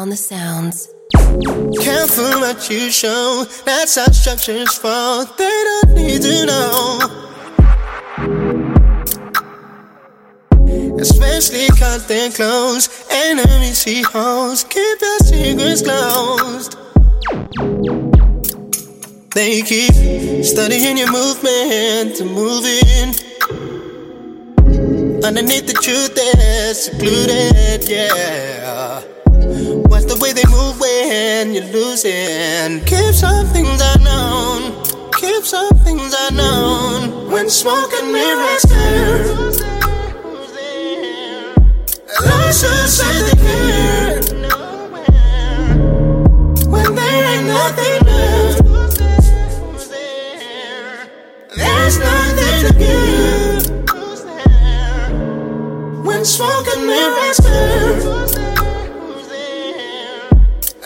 the 0.10 0.16
sounds. 0.16 0.90
Careful 1.84 2.40
what 2.42 2.70
you 2.70 2.90
show, 2.90 3.46
that's 3.66 3.96
how 3.96 4.06
structures 4.12 4.78
fall. 4.78 5.26
They 5.26 5.64
don't 5.68 5.94
need 5.96 6.22
to 6.22 6.46
know. 6.46 7.00
Especially 11.00 11.68
cause 11.78 12.08
they're 12.08 12.32
close. 12.32 12.90
Enemies 13.12 13.78
see 13.78 14.02
holes. 14.02 14.64
Keep 14.64 15.02
your 15.02 15.20
secrets 15.20 15.82
closed. 15.84 16.76
They 19.36 19.62
keep 19.62 20.44
studying 20.44 20.98
your 20.98 21.12
movement 21.12 22.16
to 22.18 22.26
move 22.26 22.66
in. 22.66 23.14
Underneath 25.24 25.68
the 25.68 25.74
truth, 25.74 26.16
they're 26.16 26.74
secluded, 26.74 27.88
yeah. 27.88 28.89
Watch 30.00 30.08
the 30.08 30.20
way 30.24 30.32
they 30.32 30.46
move 30.46 30.80
when 30.80 31.54
you're 31.54 31.66
losing. 31.74 32.80
Keep 32.86 33.14
some 33.14 33.46
things 33.48 33.82
unknown. 33.84 34.72
Keep 35.12 35.44
some 35.44 35.78
things 35.80 36.16
unknown. 36.18 37.30
When 37.30 37.50
smoke 37.50 37.92
and 37.92 38.14
mirrors 38.14 38.62
turn. 38.62 39.52
License 42.26 42.94
say 42.94 43.24
they 43.24 43.36
care. 43.44 44.22
When 46.70 46.96
there 46.96 47.26
ain't 47.36 47.48
nothing 47.48 48.00
left. 48.08 48.66
Who's 48.66 48.96
there? 48.96 49.20
Who's 49.60 49.88
there? 49.90 51.10
There's 51.58 52.00
nothing 52.00 52.68
to 52.68 52.74
give. 52.80 53.68
When 56.06 56.24
smoke 56.24 56.68
and 56.74 56.88
mirrors 56.88 57.38
turn. 57.38 58.39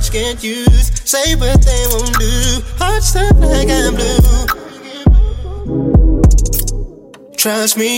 much, 0.00 0.12
get 0.12 0.42
used. 0.42 1.06
Say 1.06 1.34
what 1.36 1.60
they 1.62 1.84
won't 1.90 2.18
do. 2.18 2.62
Heart 2.78 3.02
stuck 3.02 3.36
like 3.36 3.68
I'm 3.68 3.94
blue. 3.94 4.46
Trust 7.36 7.76
me, 7.76 7.96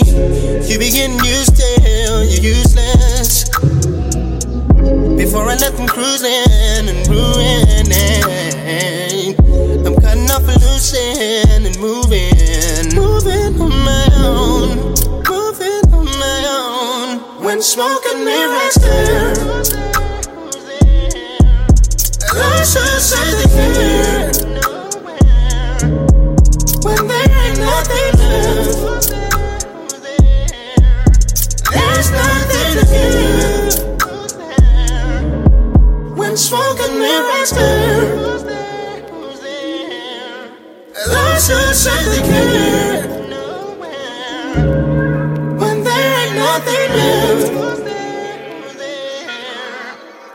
you 0.69 0.79
be 0.79 0.91
getting 0.91 1.19
used 1.25 1.57
till 1.57 2.25
you're 2.25 2.25
useless. 2.55 3.49
Before 5.17 5.45
I 5.49 5.55
let 5.55 5.77
them 5.77 5.87
cruising 5.87 6.89
and 6.89 7.07
ruin 7.09 7.87
it. 7.91 9.37
I'm 9.87 9.95
cutting 10.01 10.31
off 10.31 10.49
and 10.49 10.63
losing 10.63 11.67
and 11.67 11.79
moving. 11.79 12.95
Moving 12.95 13.61
on 13.61 13.71
my 13.85 14.09
own. 14.17 14.95
Moving 15.29 15.95
on 15.95 16.05
my 16.05 16.39
own. 16.49 17.45
When 17.45 17.63
smoke 17.63 18.05
and 18.07 18.25
mirrors 18.25 18.75
turn. 18.75 19.92
When 26.85 27.09
there 27.09 27.33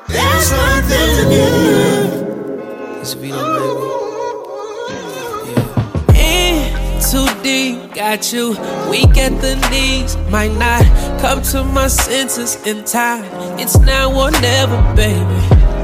there's 0.09 0.51
nothing 0.51 1.15
to 1.17 1.29
give. 1.29 1.76
Got 8.09 8.31
you 8.31 8.51
weak 8.89 9.17
at 9.17 9.33
the 9.41 9.53
knees. 9.69 10.15
Might 10.29 10.53
not 10.53 10.83
come 11.19 11.41
to 11.51 11.63
my 11.63 11.87
senses 11.87 12.55
in 12.65 12.85
time. 12.85 13.25
It's 13.59 13.77
now 13.79 14.05
or 14.21 14.31
never, 14.31 14.79
baby. 14.95 15.37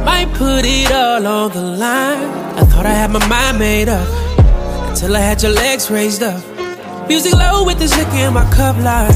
Might 0.05 0.29
put 0.33 0.63
it 0.63 0.89
all 0.91 1.27
on 1.27 1.51
the 1.51 1.61
line. 1.61 2.29
I 2.59 2.63
thought 2.69 2.85
I 2.85 2.95
had 3.01 3.11
my 3.11 3.25
mind 3.27 3.59
made 3.59 3.89
up 3.89 4.07
until 4.89 5.17
I 5.17 5.19
had 5.19 5.43
your 5.43 5.51
legs 5.51 5.91
raised 5.91 6.23
up. 6.23 6.41
Music 7.09 7.33
low 7.33 7.65
with 7.65 7.77
this 7.77 7.93
liquor 7.97 8.23
in 8.27 8.33
my 8.33 8.49
cup 8.51 8.77
line. 8.77 9.13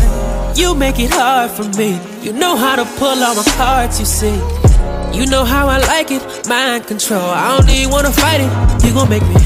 You 0.58 0.76
make 0.76 1.00
it 1.00 1.12
hard 1.12 1.52
for 1.52 1.68
me. 1.80 1.98
You 2.22 2.34
know 2.34 2.58
how 2.58 2.76
to 2.76 2.86
pull 3.00 3.24
all 3.24 3.36
my 3.36 3.48
cards, 3.56 4.02
you 4.02 4.06
see. 4.06 4.38
You 5.18 5.26
know 5.28 5.46
how 5.46 5.68
I 5.70 5.78
like 5.94 6.12
it, 6.12 6.24
mind 6.50 6.88
control. 6.88 7.30
I 7.42 7.56
don't 7.56 7.70
even 7.70 7.90
wanna 7.90 8.12
fight 8.12 8.42
it. 8.42 8.52
You 8.84 8.94
gon' 8.94 9.10
make 9.10 9.24
me 9.24 9.38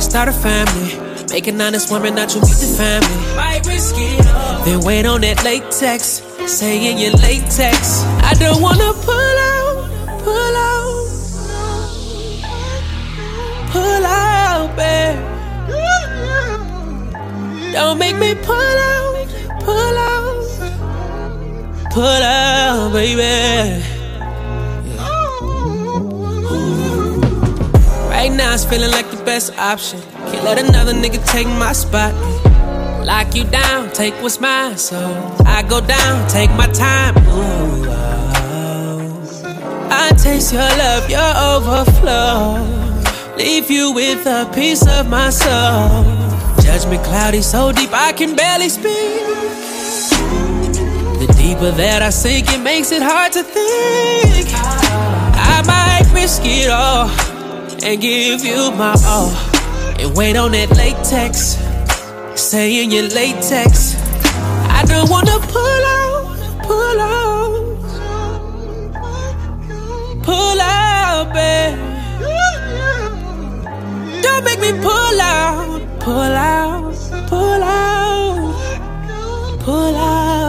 start 0.00 0.28
a 0.28 0.32
family. 0.32 1.09
Make 1.30 1.46
an 1.46 1.60
honest 1.60 1.90
woman 1.92 2.16
not 2.16 2.34
you 2.34 2.40
meet 2.40 2.50
the 2.50 2.74
family. 2.76 3.36
Might 3.36 3.64
risk 3.64 3.94
it 3.96 4.26
all. 4.26 4.64
Then 4.64 4.80
wait 4.80 5.06
on 5.06 5.20
that 5.20 5.44
latex. 5.44 6.22
Say 6.46 6.90
in 6.90 6.98
your 6.98 7.12
latex. 7.12 8.02
I 8.24 8.34
don't 8.34 8.60
wanna 8.60 8.92
pull 9.06 9.36
out, 9.52 9.90
pull 10.24 10.56
out, 10.68 11.06
pull 13.70 14.04
out, 14.04 14.76
babe. 14.76 15.18
Don't 17.72 17.98
make 17.98 18.16
me 18.16 18.34
pull 18.34 18.56
out, 18.56 19.28
pull 19.60 19.96
out, 20.10 20.44
pull 21.92 22.22
out, 22.24 22.92
baby. 22.92 23.84
Right 28.10 28.32
now 28.32 28.52
it's 28.54 28.64
feeling 28.64 28.90
like 28.90 29.08
the 29.12 29.22
best 29.24 29.56
option. 29.56 30.00
Can't 30.30 30.44
let 30.44 30.58
another 30.58 30.92
nigga 30.92 31.24
take 31.26 31.46
my 31.46 31.72
spot. 31.72 32.14
Lock 33.04 33.34
you 33.34 33.44
down, 33.44 33.90
take 33.90 34.14
what's 34.22 34.40
mine. 34.40 34.76
So 34.76 34.98
I 35.44 35.62
go 35.62 35.80
down, 35.80 36.28
take 36.28 36.50
my 36.50 36.66
time. 36.68 37.16
Ooh, 37.18 37.86
oh. 37.88 38.30
I 39.90 40.10
taste 40.16 40.52
your 40.52 40.62
love, 40.62 41.10
your 41.10 41.32
overflow. 41.50 42.80
Leave 43.36 43.70
you 43.70 43.92
with 43.92 44.24
a 44.26 44.48
piece 44.54 44.86
of 44.86 45.08
my 45.08 45.30
soul. 45.30 46.04
Judgment 46.62 47.02
cloudy, 47.02 47.42
so 47.42 47.72
deep 47.72 47.90
I 47.92 48.12
can 48.12 48.36
barely 48.36 48.68
speak. 48.68 49.26
The 51.18 51.26
deeper 51.36 51.72
that 51.72 52.02
I 52.02 52.10
sink, 52.10 52.52
it 52.52 52.62
makes 52.62 52.92
it 52.92 53.02
hard 53.02 53.32
to 53.32 53.42
think. 53.42 54.46
I 54.54 55.62
might 55.66 56.14
risk 56.14 56.42
it 56.44 56.70
all 56.70 57.08
and 57.82 58.00
give 58.00 58.44
you 58.44 58.70
my 58.72 58.94
all. 59.04 59.49
And 60.00 60.16
wait 60.16 60.36
on 60.36 60.52
that 60.52 60.70
latex. 60.76 61.58
Say 62.40 62.82
in 62.82 62.90
your 62.90 63.08
latex. 63.08 63.94
I 64.78 64.82
don't 64.86 65.10
wanna 65.10 65.38
pull 65.54 65.84
out, 65.98 66.24
pull 66.62 67.00
out, 67.00 67.76
pull 70.22 70.60
out, 70.60 71.32
babe. 71.34 71.78
Don't 74.22 74.44
make 74.44 74.60
me 74.60 74.72
pull 74.80 75.20
out, 75.20 75.82
pull 76.00 76.14
out, 76.14 76.94
pull 77.28 77.62
out, 77.62 78.54
pull 79.60 79.96
out. 79.96 80.40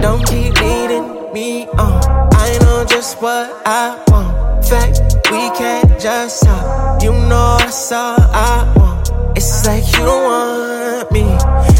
Don't 0.00 0.26
keep 0.26 0.60
leading 0.60 1.32
me 1.32 1.68
on. 1.78 2.02
I 2.34 2.58
know 2.62 2.84
just 2.84 3.22
what 3.22 3.52
I 3.64 4.02
want. 4.08 4.66
Fact, 4.66 5.11
we 5.32 5.48
can't 5.56 5.98
just 5.98 6.40
stop. 6.40 7.02
You 7.02 7.12
know 7.12 7.56
that's 7.58 7.90
all 7.90 8.20
I 8.20 8.70
want. 8.76 9.10
It's 9.36 9.66
like 9.66 9.84
you 9.92 10.04
don't 10.04 10.24
want 10.24 11.10
me 11.10 11.24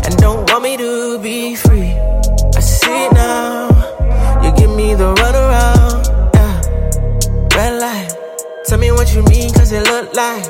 and 0.05 0.17
don't 0.17 0.51
want 0.51 0.63
me 0.63 0.77
to 0.79 1.19
be 1.19 1.55
free. 1.55 1.93
I 2.57 2.61
see 2.61 3.07
it 3.07 3.13
now. 3.13 3.69
You 4.43 4.51
give 4.57 4.75
me 4.75 4.95
the 4.95 5.13
runaround. 5.21 6.01
Yeah. 6.35 7.57
Red 7.57 7.75
light. 7.85 8.11
Tell 8.67 8.79
me 8.79 8.91
what 8.91 9.15
you 9.15 9.23
mean, 9.25 9.53
cause 9.53 9.71
it 9.71 9.85
look 9.85 10.15
like 10.15 10.45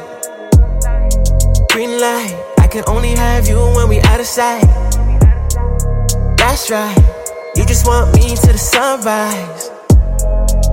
green 1.73 1.99
light. 1.99 2.35
I 2.59 2.69
can 2.69 2.85
only 2.87 3.15
have 3.17 3.49
you 3.49 3.59
when 3.77 3.89
we 3.89 3.99
out 4.01 4.21
of 4.21 4.27
sight. 4.27 4.63
That's 6.39 6.71
right. 6.71 6.97
You 7.57 7.65
just 7.67 7.85
want 7.85 8.15
me 8.15 8.37
to 8.37 8.53
the 8.53 8.59
sunrise. 8.59 9.71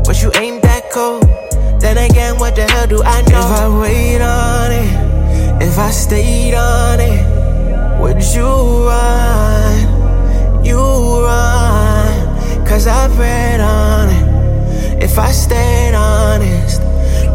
But 0.06 0.22
you 0.22 0.32
ain't 0.36 0.62
that 0.62 0.92
cold. 0.92 1.39
Then 1.80 1.98
again, 1.98 2.38
what 2.38 2.56
the 2.56 2.64
hell 2.64 2.88
do 2.88 3.02
I 3.04 3.22
know? 3.22 3.40
If 3.40 3.46
I 3.46 3.80
wait 3.82 4.22
on 4.22 4.72
it, 4.72 5.64
if 5.64 5.78
I 5.78 5.92
stayed 5.92 6.54
on 6.54 7.00
it, 7.00 8.00
would 8.02 8.22
you 8.36 8.44
run? 8.88 10.66
You 10.66 10.78
run. 11.24 12.68
Cause 12.68 12.86
I 12.86 13.08
prayed 13.16 13.62
on 13.62 14.10
it. 14.10 15.04
If 15.04 15.18
I 15.18 15.32
stayed 15.32 15.96
honest, 15.96 16.82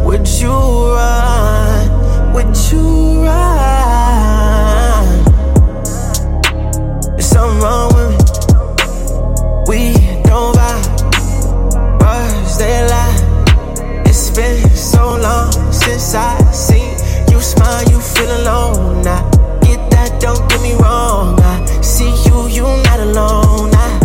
would 0.05 0.27
you 0.27 0.49
run? 0.49 2.33
Would 2.33 2.55
you 2.71 3.23
run? 3.25 5.05
There's 7.15 7.25
something 7.25 7.59
wrong 7.61 7.94
I 16.15 16.51
seen 16.51 16.95
you 17.29 17.41
smile, 17.41 17.83
you 17.89 17.99
feel 17.99 18.31
alone. 18.41 19.05
I 19.05 19.21
get 19.61 19.89
that, 19.91 20.19
don't 20.21 20.47
get 20.49 20.61
me 20.61 20.73
wrong. 20.75 21.39
I 21.41 21.81
see 21.81 22.09
you, 22.25 22.47
you 22.47 22.63
not 22.83 22.99
alone. 22.99 23.71
I 23.73 23.99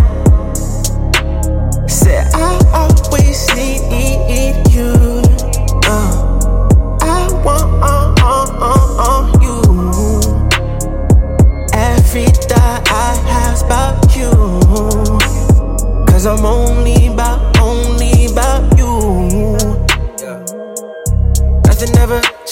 said 1.87 2.27
I 2.35 2.59
always 2.75 3.49
need 3.55 4.69
you. 4.75 4.93
Uh, 5.87 6.99
I 7.01 7.29
want 7.45 7.69
uh, 7.83 8.15
uh, 8.19 8.47
uh, 8.71 9.07
uh, 9.07 9.23
you. 9.45 9.61
Every 11.73 12.27
thought 12.27 12.83
I 12.91 13.15
have 13.35 13.63
about 13.63 14.17
you. 14.17 14.31
Cause 16.07 16.27
I'm 16.27 16.45
only 16.45 17.07
about, 17.07 17.50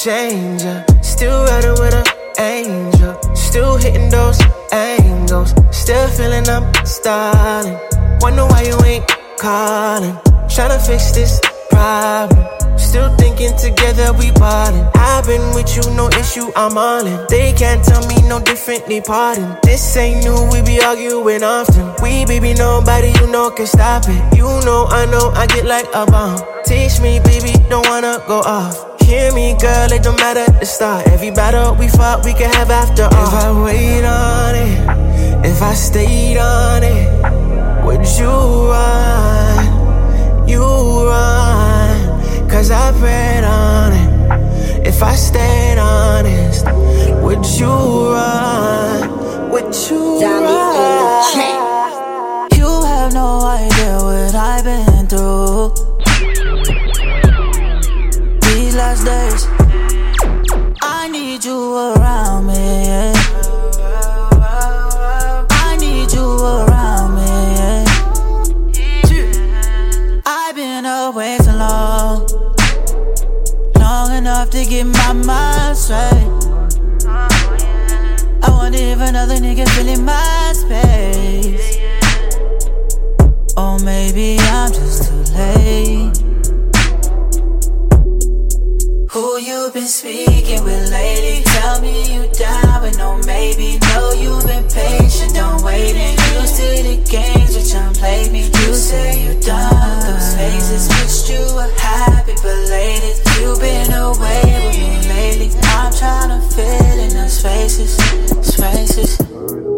ever 0.06 0.20
change. 0.20 0.62
yeah. 0.62 0.84
Still 1.00 1.44
riding 1.44 1.70
with 1.72 1.94
an 1.94 2.04
angel. 2.38 3.34
Still 3.34 3.76
hitting 3.76 4.10
those 4.10 4.40
angles. 4.72 5.54
Still 5.70 6.08
feeling 6.08 6.48
I'm 6.48 6.72
styling. 6.84 7.78
Wonder 8.20 8.46
why 8.46 8.62
you 8.62 8.78
ain't 8.84 9.06
calling. 9.38 10.14
Tryna 10.48 10.84
fix 10.86 11.12
this 11.12 11.40
problem. 11.70 12.44
Still 12.78 13.14
thinking 13.16 13.56
together 13.56 14.12
we 14.18 14.30
ballin'. 14.32 14.88
I've 14.94 15.26
been 15.26 15.54
with 15.54 15.76
you, 15.76 15.82
no 15.94 16.08
issue, 16.10 16.50
I'm 16.54 16.78
all 16.78 17.04
in. 17.04 17.26
They 17.28 17.52
can't 17.52 17.84
tell 17.84 18.06
me 18.06 18.16
no 18.28 18.40
differently, 18.40 19.00
pardon. 19.00 19.56
This 19.62 19.96
ain't 19.96 20.24
new, 20.24 20.48
we 20.52 20.62
be 20.62 20.80
arguing 20.80 21.42
often. 21.42 21.92
We 22.02 22.24
baby, 22.24 22.54
nobody 22.54 23.12
you 23.20 23.26
know 23.30 23.50
can 23.50 23.66
stop 23.66 24.04
it. 24.06 24.36
You 24.36 24.46
know, 24.64 24.86
I 24.90 25.06
know, 25.06 25.30
I 25.34 25.46
get 25.46 25.66
like 25.66 25.88
a 25.92 26.06
bomb. 26.06 26.40
Teach 26.64 27.00
me, 27.00 27.20
baby, 27.20 27.52
don't 27.68 27.86
wanna 27.88 28.22
go 28.26 28.38
off. 28.40 28.97
Hear 29.08 29.32
me, 29.32 29.56
girl, 29.58 29.90
it 29.90 30.02
don't 30.02 30.18
matter 30.18 30.44
the 30.60 30.66
start. 30.66 31.08
Every 31.08 31.30
battle 31.30 31.74
we 31.74 31.88
fought, 31.88 32.26
we 32.26 32.34
can 32.34 32.52
have 32.52 32.70
after 32.70 33.04
all. 33.04 33.26
If 33.26 33.32
I 33.32 33.64
wait 33.64 34.04
on 34.04 34.54
it, 34.54 35.46
if 35.46 35.62
I 35.62 35.72
stayed 35.72 36.36
on 36.36 36.82
it, 36.82 37.08
would 37.86 38.06
you 38.18 38.28
run? 38.68 40.46
You 40.46 40.60
run, 40.60 42.50
cause 42.50 42.70
I 42.70 42.92
prayed 43.00 43.44
on 43.44 43.92
it. 43.94 44.86
If 44.86 45.02
I 45.02 45.14
stayed 45.14 45.78
honest, 45.78 46.66
would 47.22 47.46
you 47.58 48.12
run? 48.12 49.50
Would 49.50 49.74
you 49.88 50.20
run? 50.20 51.24
You 52.58 52.82
have 52.84 53.14
no 53.14 53.40
idea 53.40 53.96
what 54.02 54.34
I've 54.34 54.64
been 54.64 54.97
These 58.98 59.06
days, 59.06 59.46
I 60.82 61.08
need 61.08 61.44
you 61.44 61.76
around 61.76 62.48
me. 62.48 63.12
I 65.50 65.76
need 65.78 66.12
you 66.12 66.26
around 66.26 67.14
me. 67.14 67.84
I've 70.26 70.56
been 70.56 70.84
away 70.84 71.38
so 71.38 71.52
long, 71.52 72.26
long 73.76 74.16
enough 74.16 74.50
to 74.50 74.64
get 74.64 74.84
my 74.86 75.12
mind 75.12 75.76
straight. 75.76 76.26
I 77.06 78.48
wonder 78.50 78.78
if 78.78 78.98
another 78.98 79.36
nigga 79.36 79.68
filling 79.76 80.04
my 80.04 80.52
space. 80.56 81.78
Or 83.56 83.78
maybe 83.78 84.38
I'm 84.40 84.72
just 84.72 85.07
late. 89.48 89.72
Been 89.72 89.86
speaking 89.86 90.64
with 90.64 90.90
lately. 90.90 91.42
Tell 91.44 91.80
me 91.80 92.14
you 92.14 92.28
down 92.32 92.82
with 92.82 92.96
no 92.98 93.18
maybe. 93.26 93.78
Know 93.88 94.12
you've 94.12 94.46
been 94.46 94.64
patient, 94.68 95.34
don't 95.34 95.62
wait. 95.62 95.94
And 95.94 96.18
used 96.40 96.56
to 96.56 96.68
the 96.82 96.96
games 97.10 97.54
which 97.54 97.74
I'm 97.74 97.92
played 97.92 98.32
me. 98.32 98.44
You 98.44 98.74
say 98.74 99.22
you 99.24 99.40
done 99.40 100.00
those 100.00 100.34
phases, 100.34 100.88
wished 100.88 101.30
you 101.30 101.44
were 101.54 101.72
happy 101.78 102.34
belated. 102.42 103.16
You've 103.40 103.60
been 103.60 103.92
away 103.92 104.42
with 104.44 104.78
me 104.78 105.08
lately. 105.08 105.50
I'm 105.62 105.92
trying 105.92 106.30
to 106.30 106.40
fill 106.54 106.98
in 106.98 107.10
those 107.10 107.38
spaces, 107.38 107.96
spaces. 108.42 109.77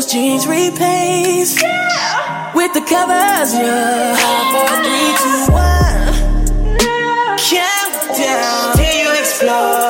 Those 0.00 0.12
jeans 0.12 0.46
replaced. 0.46 1.62
With 2.54 2.72
the 2.72 2.80
covers, 2.80 3.54
yeah. 3.54 4.16
Four, 4.50 4.68
three, 4.84 5.12
two, 5.20 5.52
one. 5.52 6.16
Count 7.38 8.16
down 8.16 8.76
till 8.76 8.96
you 9.02 9.10
explode. 9.18 9.89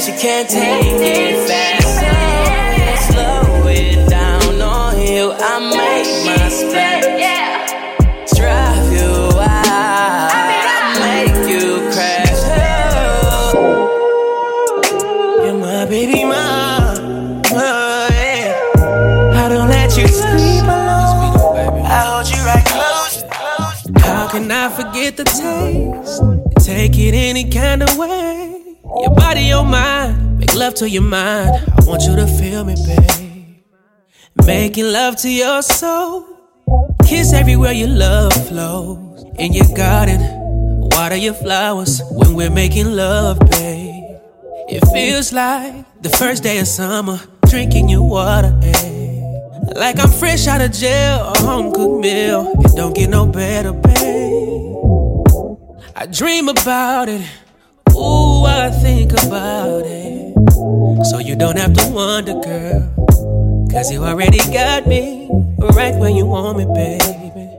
Said 0.00 0.14
she 0.14 0.22
can't 0.22 0.48
take 0.48 0.84
it 0.84 1.48
fast. 1.48 1.98
Slow 3.12 3.66
it 3.68 4.08
down 4.08 4.60
on 4.60 5.00
you. 5.00 5.32
I 5.32 5.58
make 5.60 6.26
my 6.26 6.48
splash. 6.48 7.08
Drive 8.36 8.92
you 8.92 9.10
wild. 9.36 10.32
I 10.32 10.94
make 11.00 11.48
you 11.50 11.66
crash. 11.92 12.40
Oh. 13.54 13.64
You're 15.44 15.58
my 15.58 15.86
baby 15.86 16.24
mom. 16.24 17.42
Oh, 17.50 18.08
yeah. 18.12 18.54
I 19.34 19.48
don't 19.48 19.68
let 19.68 19.96
you 19.96 20.06
sleep 20.06 20.64
alone. 20.64 21.82
I 21.84 22.00
hold 22.06 22.28
you 22.28 22.40
right 22.44 22.66
close. 22.66 23.24
How 24.04 24.28
can 24.28 24.50
I 24.50 24.68
forget 24.68 25.16
the 25.16 25.24
taste? 25.24 26.22
Take 26.64 26.98
it 26.98 27.14
any 27.14 27.50
kind 27.50 27.82
of 27.82 27.96
way. 27.96 28.47
Your 29.08 29.16
body, 29.16 29.44
your 29.44 29.64
mind. 29.64 30.38
Make 30.38 30.54
love 30.54 30.74
to 30.74 30.90
your 30.90 31.02
mind. 31.02 31.48
I 31.48 31.84
want 31.86 32.02
you 32.02 32.14
to 32.16 32.26
feel 32.26 32.62
me, 32.62 32.74
babe. 32.74 33.62
Making 34.44 34.92
love 34.92 35.16
to 35.22 35.30
your 35.30 35.62
soul. 35.62 36.26
Kiss 37.06 37.32
everywhere 37.32 37.72
your 37.72 37.88
love 37.88 38.34
flows. 38.48 39.24
In 39.38 39.54
your 39.54 39.64
garden, 39.74 40.20
water 40.92 41.16
your 41.16 41.32
flowers 41.32 42.02
when 42.10 42.34
we're 42.34 42.50
making 42.50 42.94
love, 42.94 43.38
babe. 43.48 44.20
It 44.68 44.84
feels 44.92 45.32
like 45.32 45.72
the 46.02 46.10
first 46.10 46.42
day 46.42 46.58
of 46.58 46.66
summer, 46.68 47.18
drinking 47.46 47.88
your 47.88 48.06
water, 48.06 48.60
eh? 48.62 49.22
Like 49.74 49.98
I'm 49.98 50.10
fresh 50.10 50.46
out 50.46 50.60
of 50.60 50.72
jail, 50.72 51.32
a 51.34 51.38
home 51.38 51.72
cooked 51.72 52.02
meal. 52.02 52.52
It 52.60 52.76
don't 52.76 52.94
get 52.94 53.08
no 53.08 53.24
better, 53.24 53.72
babe. 53.72 54.76
I 55.96 56.04
dream 56.04 56.50
about 56.50 57.08
it, 57.08 57.26
ooh, 57.98 58.44
I 58.44 58.70
think 58.70 59.12
about 59.12 59.82
it. 59.84 60.34
So 61.06 61.18
you 61.18 61.36
don't 61.36 61.58
have 61.58 61.74
to 61.74 61.90
wonder, 61.92 62.34
girl. 62.40 62.94
Cause 63.70 63.92
you 63.92 64.04
already 64.04 64.38
got 64.52 64.86
me 64.86 65.28
right 65.58 65.94
where 65.94 66.10
you 66.10 66.24
want 66.26 66.58
me, 66.58 66.64
baby. 66.66 67.58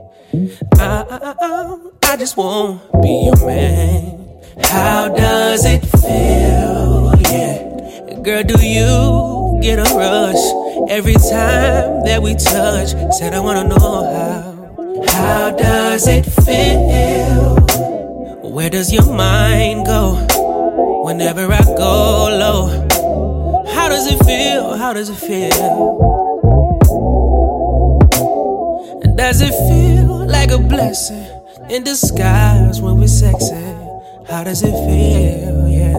I, 0.78 1.04
I, 1.08 1.34
I, 1.40 1.78
I 2.12 2.16
just 2.16 2.36
want 2.36 2.82
to 2.92 2.98
be 3.00 3.24
your 3.26 3.46
man. 3.46 4.40
How 4.64 5.08
does 5.08 5.64
it 5.64 5.80
feel 5.86 7.14
Yeah. 7.30 8.20
Girl, 8.22 8.42
do 8.42 8.66
you 8.66 9.58
get 9.62 9.78
a 9.78 9.94
rush 9.94 10.90
every 10.90 11.14
time 11.14 12.04
that 12.04 12.20
we 12.22 12.34
touch? 12.34 12.90
Said 13.16 13.34
I 13.34 13.40
wanna 13.40 13.64
know 13.64 13.78
how. 13.78 15.04
How 15.08 15.50
does 15.50 16.06
it 16.08 16.24
feel? 16.24 17.56
Where 18.50 18.68
does 18.68 18.92
your 18.92 19.06
mind 19.06 19.86
go 19.86 20.26
whenever 21.10 21.52
I 21.52 21.62
go 21.76 22.28
low? 22.42 23.66
How 23.74 23.88
does 23.88 24.06
it 24.06 24.24
feel? 24.24 24.76
How 24.76 24.92
does 24.92 25.08
it 25.10 25.16
feel? 25.16 25.50
And 29.02 29.18
does 29.18 29.40
it 29.40 29.52
feel 29.68 30.24
like 30.28 30.52
a 30.52 30.58
blessing 30.58 31.26
in 31.68 31.82
disguise 31.82 32.80
when 32.80 32.98
we're 32.98 33.08
sexy? 33.08 33.56
How 34.28 34.44
does 34.44 34.62
it 34.62 34.70
feel? 34.86 35.68
Yeah. 35.68 35.98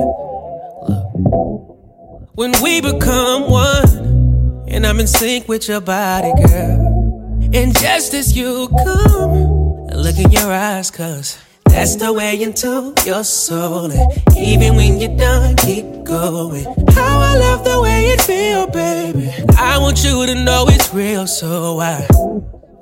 Look. 0.88 1.06
When 2.36 2.54
we 2.64 2.80
become 2.80 3.52
one, 3.52 4.66
and 4.70 4.88
I'm 4.88 5.02
in 5.02 5.08
sync 5.08 5.50
with 5.50 5.68
your 5.68 5.82
body, 5.82 6.32
girl. 6.42 7.50
And 7.54 7.78
just 7.78 8.14
as 8.14 8.38
you 8.38 8.70
come, 8.70 9.90
I 9.92 9.96
look 9.96 10.18
in 10.18 10.32
your 10.32 10.54
eyes, 10.54 10.90
cause 10.90 11.38
that's 11.72 11.96
the 11.96 12.12
way 12.14 12.42
into 12.42 12.94
your 13.06 13.24
soul. 13.24 13.92
And 13.92 14.38
even 14.38 14.76
when 14.76 15.00
you're 15.00 15.18
done, 15.18 15.56
keep 15.56 15.86
going. 16.04 16.66
How 16.94 17.20
I 17.20 17.38
love 17.38 17.64
the 17.64 17.82
way 17.82 18.08
it 18.08 18.22
feel, 18.22 18.68
baby. 18.68 19.32
I 19.58 19.78
want 19.78 20.04
you 20.04 20.26
to 20.26 20.36
know 20.44 20.66
it's 20.68 20.94
real, 20.94 21.28
so 21.28 21.80
I, 21.80 22.06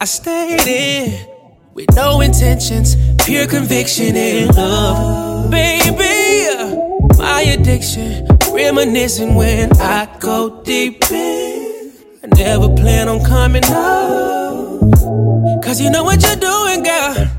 I 0.02 0.06
stayed 0.06 0.68
in 0.68 1.28
with 1.74 1.96
no 1.96 2.22
intentions, 2.22 2.96
pure 3.24 3.48
conviction 3.48 4.16
and 4.16 4.56
love, 4.56 5.52
baby. 5.52 5.98
My 7.18 7.42
addiction, 7.42 8.28
reminiscing 8.52 9.36
when 9.36 9.72
I 9.80 10.08
go 10.20 10.64
deep 10.64 11.10
in. 11.12 11.94
I 12.24 12.28
never 12.36 12.70
plan 12.76 13.08
on 13.08 13.24
coming 13.24 13.64
out, 13.66 14.80
cause 15.64 15.80
you 15.80 15.90
know 15.90 16.04
what 16.04 16.22
you're 16.22 16.36
doing, 16.36 16.84
girl. 16.84 17.39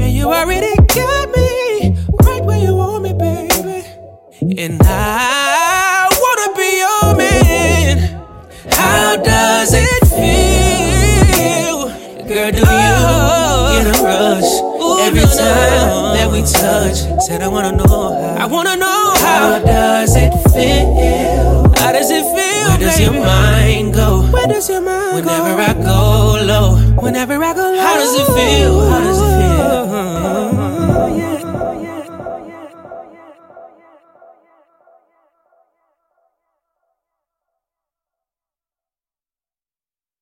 And 0.00 0.12
you 0.12 0.32
already 0.32 0.74
got 0.76 1.28
me 1.36 1.96
right 2.22 2.44
where 2.44 2.58
you 2.58 2.74
want 2.76 3.02
me, 3.02 3.12
baby. 3.12 3.84
And 4.60 4.80
I 4.82 6.08
wanna 6.22 6.48
be 6.56 6.68
your 6.84 7.16
man. 7.16 7.96
How 8.70 9.16
does 9.16 9.72
it 9.74 10.02
feel? 10.14 11.88
Girl, 12.28 12.50
do 12.50 12.58
you 12.58 12.96
get 13.74 13.86
a 13.86 14.02
rush 14.02 14.52
oh, 14.82 15.06
every 15.06 15.20
time 15.20 16.14
that 16.16 16.28
we 16.32 16.40
touch? 16.42 16.98
Said 17.24 17.42
I 17.42 17.48
wanna 17.48 17.72
know 17.72 17.86
how. 17.86 18.44
I 18.44 18.46
wanna 18.46 18.76
know 18.76 19.12
how 19.16 19.24
How 19.24 19.58
does 19.60 20.16
it 20.16 20.32
feel? 20.52 21.72
How 21.78 21.92
does 21.92 22.10
it 22.10 22.24
feel? 22.34 22.43
Where 22.68 22.78
does 22.78 23.00
your 23.00 23.12
mind 23.12 23.94
go? 23.94 24.22
Where 24.32 24.46
does 24.46 24.68
your 24.68 24.80
mind 24.80 25.14
Whenever 25.16 25.54
go? 25.56 25.62
I 25.62 25.72
go 25.74 26.44
low. 26.50 26.76
Whenever 27.02 27.34
I 27.42 27.52
go 27.54 27.62
low. 27.72 27.80
How 27.80 27.94
does 27.94 28.14
it 28.20 28.26
feel? 28.26 28.88
How 28.90 29.00
does 29.00 29.20
it 29.20 29.32
feel? 29.38 29.54
Oh, 30.96 31.16
yeah. 31.16 31.40
Oh, 31.44 31.82
yeah. 31.82 31.93